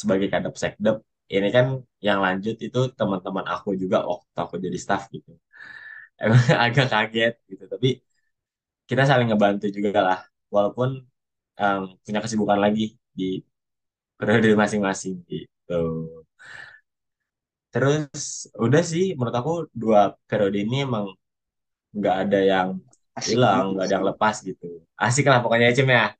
sebagai 0.00 0.28
kadep 0.32 0.54
sekdep, 0.62 0.96
ini 1.34 1.48
kan 1.56 1.66
yang 2.06 2.18
lanjut 2.24 2.54
itu 2.66 2.78
teman-teman 2.98 3.44
aku 3.54 3.68
juga 3.82 3.96
waktu 4.10 4.36
aku 4.44 4.54
jadi 4.64 4.78
staff 4.84 5.02
gitu. 5.14 5.30
Emang 6.22 6.42
agak 6.64 6.86
kaget 6.92 7.32
gitu, 7.50 7.64
tapi 7.72 7.88
kita 8.88 9.02
saling 9.10 9.26
ngebantu 9.30 9.66
juga 9.76 10.00
lah. 10.08 10.18
Walaupun 10.54 10.88
em, 11.60 11.80
punya 12.04 12.20
kesibukan 12.24 12.58
lagi 12.64 12.82
di 13.18 13.24
periode 14.18 14.48
masing-masing 14.62 15.14
gitu. 15.30 15.74
Terus 17.72 18.22
udah 18.64 18.82
sih, 18.92 19.04
menurut 19.16 19.36
aku 19.40 19.52
dua 19.82 20.00
periode 20.28 20.56
ini 20.64 20.74
emang 20.86 21.04
nggak 21.94 22.16
ada 22.28 22.40
yang 22.40 22.68
Asik 23.14 23.36
hilang, 23.36 23.74
nggak 23.74 23.84
ada 23.86 23.94
yang 23.98 24.06
lepas 24.06 24.36
gitu. 24.42 24.82
Asik 24.94 25.26
lah 25.26 25.42
pokoknya 25.42 25.74
Cem 25.74 25.90
ya. 25.90 26.14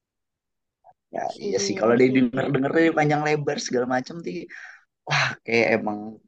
Ya, 1.10 1.26
iya 1.42 1.58
sih. 1.58 1.74
Kalau 1.74 1.98
dari 1.98 2.14
sip. 2.14 2.30
denger-denger 2.30 2.70
dari 2.70 2.90
panjang 2.94 3.20
lebar 3.26 3.58
segala 3.58 3.86
macam 3.98 4.22
sih, 4.22 4.46
wah 5.02 5.34
kayak 5.42 5.82
emang 5.82 6.18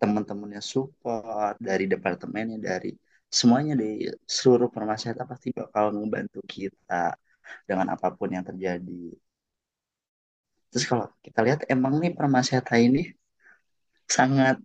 teman-temannya 0.00 0.64
support 0.64 1.60
dari 1.60 1.84
departemennya, 1.84 2.56
dari 2.56 2.96
semuanya 3.28 3.76
dari 3.76 4.08
seluruh 4.24 4.72
permasalahan 4.72 5.28
pasti 5.28 5.52
bakal 5.52 5.92
ngebantu 5.92 6.40
kita 6.48 7.14
dengan 7.68 7.92
apa 7.92 8.08
pun 8.16 8.32
yang 8.32 8.42
terjadi. 8.42 9.12
Terus 10.72 10.84
kalau 10.88 11.06
kita 11.20 11.44
lihat 11.44 11.60
emang 11.68 12.00
nih 12.00 12.16
permasalahan 12.16 12.80
ini 12.88 13.02
sangat 14.08 14.56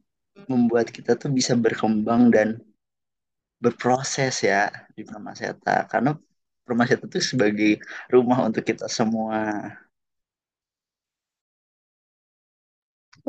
membuat 0.48 0.88
kita 0.90 1.20
tuh 1.20 1.30
bisa 1.30 1.54
berkembang 1.54 2.32
dan 2.32 2.64
berproses 3.64 4.34
ya 4.50 4.70
di 4.98 5.02
Permaseta 5.10 5.72
karena 5.92 6.12
Permaseta 6.66 7.04
itu 7.10 7.20
sebagai 7.32 7.72
rumah 8.14 8.40
untuk 8.48 8.64
kita 8.70 8.86
semua. 8.90 9.40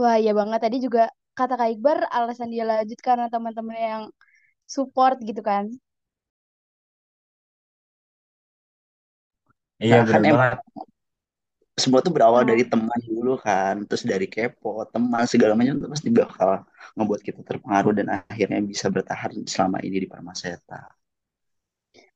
Wah, 0.01 0.17
iya 0.23 0.33
banget. 0.39 0.59
Tadi 0.65 0.77
juga 0.87 1.01
kata 1.39 1.55
Kak 1.61 1.69
Iqbar 1.73 1.99
alasan 2.17 2.49
dia 2.55 2.65
lanjut 2.71 2.99
karena 3.09 3.27
teman-teman 3.33 3.79
yang 3.89 4.03
support 4.75 5.17
gitu 5.29 5.43
kan. 5.51 5.65
Iya 9.85 9.97
Nah 9.97 10.03
kan 10.11 10.23
bener 10.23 10.33
emang 10.33 10.41
banget. 10.41 10.61
Semua 11.85 12.01
tuh 12.05 12.13
berawal 12.17 12.43
Sama 12.43 12.51
dari 12.51 12.63
teman 12.73 13.01
dulu 13.11 13.31
kan, 13.47 13.75
terus 13.89 14.05
dari 14.13 14.27
kepo, 14.35 14.69
teman 14.95 15.25
segala 15.33 15.53
macam 15.59 15.75
itu 15.81 15.89
pasti 15.95 16.09
bakal 16.21 16.51
ngebuat 16.97 17.21
kita 17.29 17.41
terpengaruh 17.49 17.93
dan 17.99 18.07
akhirnya 18.19 18.61
bisa 18.73 18.87
bertahan 18.97 19.33
selama 19.53 19.79
ini 19.87 19.97
di 20.05 20.09
Permaseta. 20.13 20.77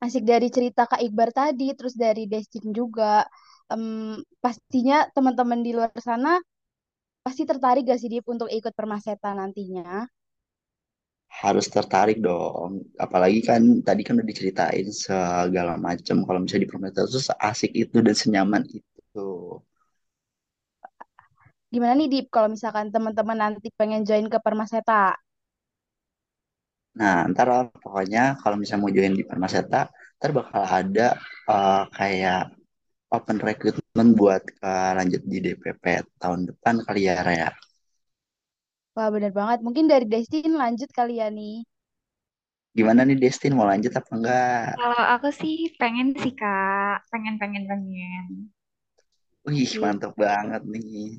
asik 0.05 0.23
dari 0.31 0.47
cerita 0.55 0.81
Kak 0.91 1.01
Iqbar 1.05 1.29
tadi, 1.39 1.67
terus 1.77 1.93
dari 2.03 2.23
Destin 2.33 2.65
juga. 2.79 3.25
Em, 3.71 4.19
pastinya 4.43 4.97
teman-teman 5.15 5.59
di 5.65 5.71
luar 5.77 5.91
sana 6.07 6.31
pasti 7.25 7.43
tertarik 7.49 7.83
gak 7.89 7.99
sih 8.01 8.09
Dip 8.13 8.25
untuk 8.33 8.49
ikut 8.57 8.73
Permaseta 8.79 9.29
nantinya? 9.39 10.05
Harus 11.41 11.65
tertarik 11.75 12.17
dong, 12.27 12.71
apalagi 13.05 13.39
kan 13.49 13.61
tadi 13.87 14.01
kan 14.05 14.13
udah 14.19 14.27
diceritain 14.31 14.87
segala 15.05 15.73
macam 15.87 16.17
kalau 16.27 16.39
misalnya 16.43 16.63
di 16.65 16.69
Permaseta 16.71 17.01
itu 17.09 17.19
seasik 17.29 17.71
itu 17.83 17.97
dan 18.05 18.15
senyaman 18.21 18.63
itu. 18.77 18.90
Gimana 21.73 21.93
nih 21.99 22.07
Dip 22.13 22.25
kalau 22.35 22.49
misalkan 22.55 22.87
teman-teman 22.95 23.37
nanti 23.43 23.67
pengen 23.79 24.01
join 24.07 24.27
ke 24.33 24.37
Permaseta? 24.45 25.15
Nah, 26.99 27.17
ntar 27.31 27.47
lah, 27.51 27.63
pokoknya 27.83 28.21
kalau 28.41 28.55
misalnya 28.59 28.81
mau 28.83 28.93
join 28.97 29.13
di 29.19 29.23
Permaseta, 29.29 29.79
ntar 30.17 30.29
bakal 30.37 30.63
ada 30.79 31.07
eh, 31.51 31.81
kayak 31.97 32.39
open 33.15 33.37
recruitment 33.47 34.11
buat 34.21 34.43
eh, 34.67 34.91
lanjut 34.99 35.21
di 35.31 35.37
DPP 35.45 35.85
tahun 36.21 36.41
depan 36.51 36.75
kali 36.87 37.01
ya, 37.09 37.15
Raya. 37.27 37.49
Wah, 38.95 39.09
bener 39.15 39.31
banget. 39.39 39.59
Mungkin 39.65 39.85
dari 39.91 40.05
Destin 40.13 40.51
lanjut 40.61 40.89
kali 40.97 41.13
ya 41.21 41.27
nih. 41.37 41.55
Gimana 42.77 43.01
nih 43.07 43.17
Destin, 43.23 43.51
mau 43.55 43.67
lanjut 43.71 43.91
apa 43.99 44.11
enggak? 44.17 44.75
Kalau 44.77 45.01
aku 45.13 45.27
sih 45.41 45.55
pengen 45.79 46.07
sih 46.21 46.33
Kak, 46.39 46.95
pengen 47.11 47.35
pengen 47.41 47.63
pengen. 47.71 48.25
Wih, 49.47 49.65
Sip. 49.65 49.81
mantap 49.81 50.13
banget 50.13 50.61
nih. 50.69 51.17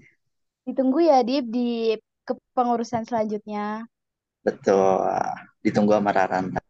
Ditunggu 0.63 1.03
ya 1.03 1.27
Dip 1.27 1.45
di 1.51 1.99
kepengurusan 2.23 3.03
selanjutnya. 3.03 3.83
Betul. 4.47 5.03
Ditunggu 5.63 5.99
sama 5.99 6.11
Raranta. 6.15 6.63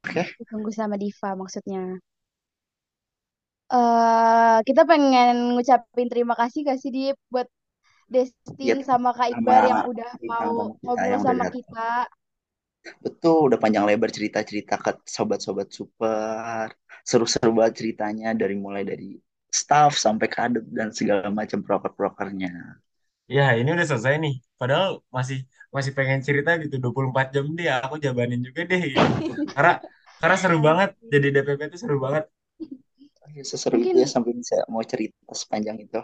Oke, 0.00 0.22
Ditunggu 0.42 0.70
sama 0.74 0.94
Diva 0.98 1.30
maksudnya. 1.38 1.98
eh 3.70 4.58
kita 4.66 4.82
pengen 4.82 5.54
ngucapin 5.54 6.10
terima 6.10 6.34
kasih 6.34 6.66
gak 6.66 6.78
sih 6.82 6.90
Dip 6.90 7.14
buat 7.30 7.46
ya 7.46 8.74
Destin 8.74 8.82
sama 8.82 9.14
Kak 9.14 9.30
Iqbar 9.30 9.62
yang 9.70 9.82
udah 9.86 10.10
mau 10.26 10.74
ngobrol 10.82 11.20
sama 11.22 11.46
kita. 11.54 12.10
Betul, 13.04 13.52
udah 13.52 13.58
panjang 13.62 13.86
lebar 13.86 14.10
cerita-cerita 14.10 14.74
ke 14.80 14.90
sobat-sobat 15.06 15.68
super. 15.70 16.66
Seru-seru 17.06 17.54
banget 17.54 17.74
ceritanya 17.78 18.34
dari 18.34 18.56
mulai 18.58 18.82
dari 18.82 19.14
staff 19.60 19.92
sampai 20.04 20.26
kader 20.34 20.62
dan 20.78 20.88
segala 20.98 21.28
macam 21.30 21.58
proker-prokernya. 21.66 22.50
Ya 23.30 23.44
ini 23.58 23.68
udah 23.76 23.86
selesai 23.90 24.14
nih. 24.24 24.34
Padahal 24.60 24.88
masih 25.16 25.38
masih 25.74 25.92
pengen 25.98 26.20
cerita 26.26 26.50
gitu 26.62 26.76
24 26.82 27.26
jam 27.34 27.44
deh. 27.58 27.66
Aku 27.86 27.94
jabanin 28.04 28.40
juga 28.46 28.60
deh 28.70 28.80
gitu. 28.94 29.10
Karena 29.54 29.72
karena 30.20 30.36
seru 30.42 30.58
banget. 30.68 30.90
Jadi 31.12 31.26
DPP 31.34 31.60
itu 31.70 31.78
seru 31.82 31.96
banget. 32.04 32.24
Oh, 33.24 33.30
ya, 33.36 33.44
seseru 33.50 33.76
itu 33.84 33.96
ya 34.02 34.06
Mungkin 34.06 34.14
sampai 34.14 34.32
bisa 34.40 34.56
mau 34.72 34.82
cerita 34.90 35.32
sepanjang 35.42 35.76
itu. 35.84 36.00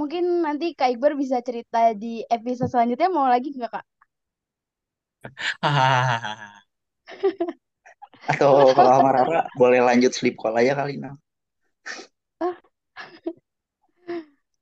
mungkin 0.00 0.24
nanti 0.46 0.66
Kak 0.78 0.90
Iqbar 0.96 1.12
bisa 1.22 1.38
cerita 1.48 1.80
di 2.02 2.12
episode 2.36 2.70
selanjutnya 2.72 3.08
mau 3.16 3.26
lagi 3.32 3.48
nggak 3.56 3.70
Kak? 3.74 3.84
Hahaha. 5.62 6.60
Atau 8.32 8.52
kalau 8.76 8.90
sama 8.96 9.10
Rara 9.16 9.40
boleh 9.60 9.80
lanjut 9.88 10.12
sleep 10.16 10.36
call 10.40 10.56
aja 10.60 10.72
kali 10.80 10.94
nah. 11.02 11.14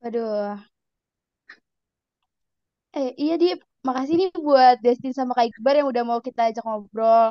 Aduh. 0.08 0.58
Eh, 2.96 3.08
iya 3.22 3.34
Dip. 3.42 3.58
Makasih 3.86 4.14
nih 4.20 4.28
buat 4.46 4.74
Destin 4.84 5.12
sama 5.18 5.32
Kak 5.36 5.46
Iqbar 5.48 5.74
yang 5.78 5.88
udah 5.92 6.04
mau 6.10 6.20
kita 6.28 6.40
ajak 6.48 6.62
ngobrol. 6.66 7.26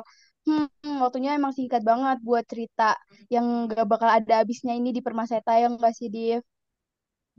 Hmm, 0.46 0.64
waktunya 1.04 1.30
emang 1.38 1.52
singkat 1.58 1.82
banget 1.90 2.16
buat 2.28 2.44
cerita 2.50 2.82
yang 3.34 3.46
gak 3.70 3.84
bakal 3.92 4.08
ada 4.18 4.32
habisnya 4.40 4.72
ini 4.80 4.88
di 4.96 5.00
Permaseta 5.06 5.50
yang 5.62 5.72
gak 5.82 5.92
sih, 5.98 6.08
Div? 6.14 6.40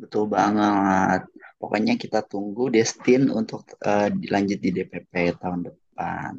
Betul 0.01 0.23
banget. 0.37 1.19
Pokoknya 1.59 1.93
kita 2.03 2.19
tunggu 2.31 2.63
Destin 2.75 3.21
untuk 3.39 3.61
eh, 3.89 4.07
dilanjut 4.21 4.59
di 4.65 4.69
DPP 4.75 5.13
tahun 5.41 5.59
depan. 5.67 6.31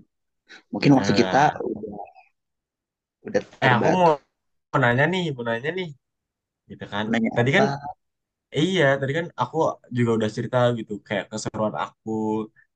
Mungkin 0.73 0.93
waktu 0.99 1.13
kita 1.21 1.39
Nah, 1.39 1.61
udah 1.71 1.99
udah 3.27 3.43
eh 3.65 3.73
aku 3.77 3.87
mau, 3.95 4.09
terbatas. 4.09 4.21
mau 4.71 4.79
nanya 4.85 5.05
nih, 5.13 5.23
mau 5.37 5.45
nanya 5.49 5.71
nih, 5.79 5.89
gitu 6.71 6.85
kan. 6.95 7.07
Nanya 7.11 7.31
Tadi 7.37 7.51
apa? 7.53 7.65
Iya, 8.59 8.83
tadi 9.01 9.13
kan 9.19 9.27
aku 9.43 9.57
juga 9.99 10.11
udah 10.19 10.31
cerita 10.37 10.57
gitu, 10.79 10.93
kayak 11.07 11.25
keseruan 11.31 11.75
aku 11.85 12.11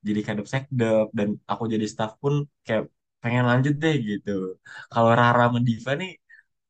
jadi 0.06 0.20
kadep 0.26 0.46
sekdep 0.52 1.04
dan 1.18 1.28
aku 1.50 1.62
jadi 1.74 1.87
staff 1.92 2.12
pun 2.22 2.34
kayak 2.66 2.82
pengen 3.22 3.44
lanjut 3.50 3.74
deh 3.82 3.94
gitu. 4.10 4.30
Kalau 4.92 5.10
Rara 5.18 5.42
sama 5.48 5.58
Diva 5.68 5.90
nih 6.00 6.10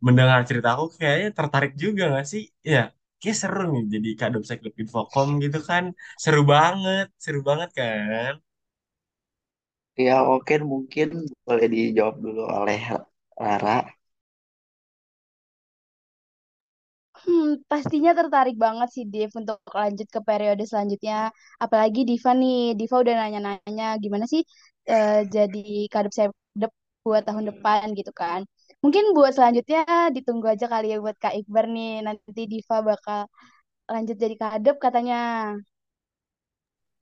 mendengar 0.06 0.40
cerita 0.48 0.68
aku 0.74 0.84
kayaknya 1.00 1.28
tertarik 1.38 1.72
juga 1.84 2.02
gak 2.16 2.26
sih? 2.32 2.42
Ya, 2.72 2.78
kayak 3.20 3.36
seru 3.42 3.60
nih 3.74 3.82
jadi 3.94 4.08
kadep 4.20 4.42
sekdep 4.50 4.74
Infocom 4.82 5.28
gitu 5.44 5.58
kan. 5.70 5.84
Seru 6.22 6.40
banget, 6.54 7.06
seru 7.24 7.40
banget 7.48 7.70
kan. 7.80 8.32
Ya 10.06 10.12
oke 10.32 10.52
mungkin 10.72 11.08
boleh 11.46 11.66
dijawab 11.74 12.14
dulu 12.24 12.40
oleh 12.58 12.78
Rara. 13.42 13.70
Hmm, 17.24 17.48
pastinya 17.70 18.10
tertarik 18.18 18.56
banget 18.64 18.88
sih 18.94 19.04
Div 19.12 19.30
untuk 19.40 19.58
lanjut 19.78 20.08
ke 20.14 20.20
periode 20.28 20.62
selanjutnya. 20.70 21.14
Apalagi 21.64 22.00
Diva 22.08 22.30
nih, 22.40 22.56
Diva 22.78 22.96
udah 23.02 23.14
nanya-nanya 23.20 23.84
gimana 24.04 24.24
sih 24.32 24.42
eh, 24.90 25.12
jadi 25.34 25.58
kadep 25.92 26.12
saya 26.16 26.28
buat 27.04 27.22
tahun 27.28 27.44
depan 27.50 27.84
gitu 27.98 28.12
kan. 28.20 28.40
Mungkin 28.84 29.04
buat 29.16 29.32
selanjutnya 29.36 29.80
ditunggu 30.16 30.46
aja 30.54 30.66
kali 30.72 30.84
ya 30.92 30.96
buat 31.04 31.16
Kak 31.22 31.34
Iqbar 31.38 31.64
nih. 31.74 31.90
Nanti 32.06 32.40
Diva 32.52 32.76
bakal 32.90 33.18
lanjut 33.92 34.16
jadi 34.24 34.36
kadep 34.42 34.76
katanya. 34.84 35.16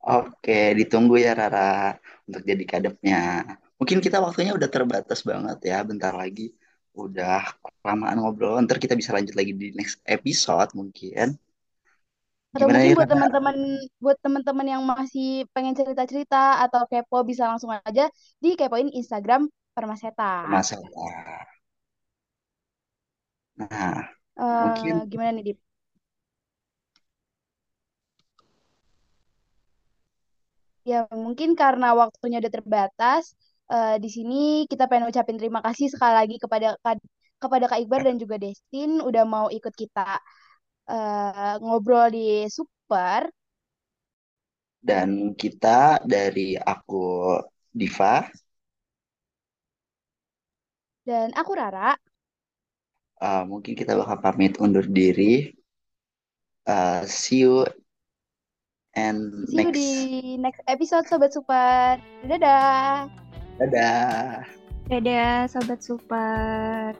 Oke, 0.09 0.53
ditunggu 0.79 1.15
ya 1.25 1.31
Rara 1.39 1.61
untuk 2.27 2.43
jadi 2.51 2.65
kadepnya. 2.73 3.17
Mungkin 3.79 3.99
kita 4.05 4.17
waktunya 4.25 4.53
udah 4.59 4.71
terbatas 4.75 5.21
banget 5.31 5.59
ya, 5.71 5.77
bentar 5.91 6.13
lagi. 6.23 6.43
Udah 6.93 7.41
kelamaan 7.81 8.21
ngobrol, 8.21 8.61
ntar 8.65 8.77
kita 8.77 8.93
bisa 9.01 9.17
lanjut 9.17 9.33
lagi 9.37 9.53
di 9.57 9.73
next 9.77 10.01
episode 10.05 10.71
mungkin. 10.77 11.37
Atau 12.53 12.69
Gimana 12.69 12.77
mungkin 12.77 12.93
nih 12.93 12.95
buat 12.97 13.09
teman-teman 13.09 13.57
buat 13.97 14.19
teman-teman 14.21 14.67
yang 14.69 14.83
masih 14.85 15.49
pengen 15.57 15.73
cerita-cerita 15.73 16.61
atau 16.65 16.85
kepo 16.85 17.25
bisa 17.25 17.49
langsung 17.49 17.73
aja 17.73 18.13
di 18.45 18.53
kepoin 18.61 18.93
Instagram 18.93 19.49
Permaseta. 19.73 20.25
Masalah. 20.53 21.47
Nah, 23.57 24.13
Eh 24.45 24.45
mungkin 24.61 24.95
gimana 25.11 25.31
nih 25.35 25.45
Dip? 25.47 25.59
Ya, 30.91 30.99
mungkin 31.25 31.51
karena 31.63 31.87
waktunya 32.01 32.37
udah 32.43 32.53
terbatas, 32.59 33.23
eh, 33.73 33.97
di 34.03 34.09
sini 34.17 34.37
kita 34.71 34.85
pengen 34.91 35.09
ucapin 35.11 35.37
terima 35.41 35.61
kasih 35.67 35.87
sekali 35.93 36.15
lagi 36.21 36.37
kepada 36.45 36.69
kepada 37.43 37.65
Kak 37.71 37.81
Iqbar 37.83 38.03
dan 38.07 38.17
juga 38.23 38.37
Destin 38.39 38.91
udah 39.09 39.25
mau 39.35 39.47
ikut 39.59 39.75
kita 39.83 40.21
eh, 40.93 41.55
ngobrol 41.63 42.07
di 42.15 42.47
Super 42.57 43.21
dan 44.89 45.09
kita 45.41 46.03
dari 46.03 46.59
aku 46.59 47.03
Diva, 47.73 48.15
dan 51.07 51.31
aku 51.39 51.53
Rara. 51.59 51.95
uh, 53.25 53.43
mungkin 53.51 53.73
kita 53.79 53.93
bakal 53.97 54.19
pamit 54.25 54.53
undur 54.61 54.85
diri. 54.87 55.53
Uh, 56.67 57.03
see 57.07 57.43
you 57.43 57.67
and 58.95 59.47
See 59.47 59.63
you 59.63 59.71
di 59.73 59.89
next. 59.93 60.23
next 60.39 60.61
episode 60.67 61.07
Sobat 61.07 61.33
Super. 61.35 61.99
Dadah. 62.27 63.22
Dadah. 63.61 64.47
Dadah, 64.89 65.49
Sobat 65.49 65.81
Super. 65.85 66.93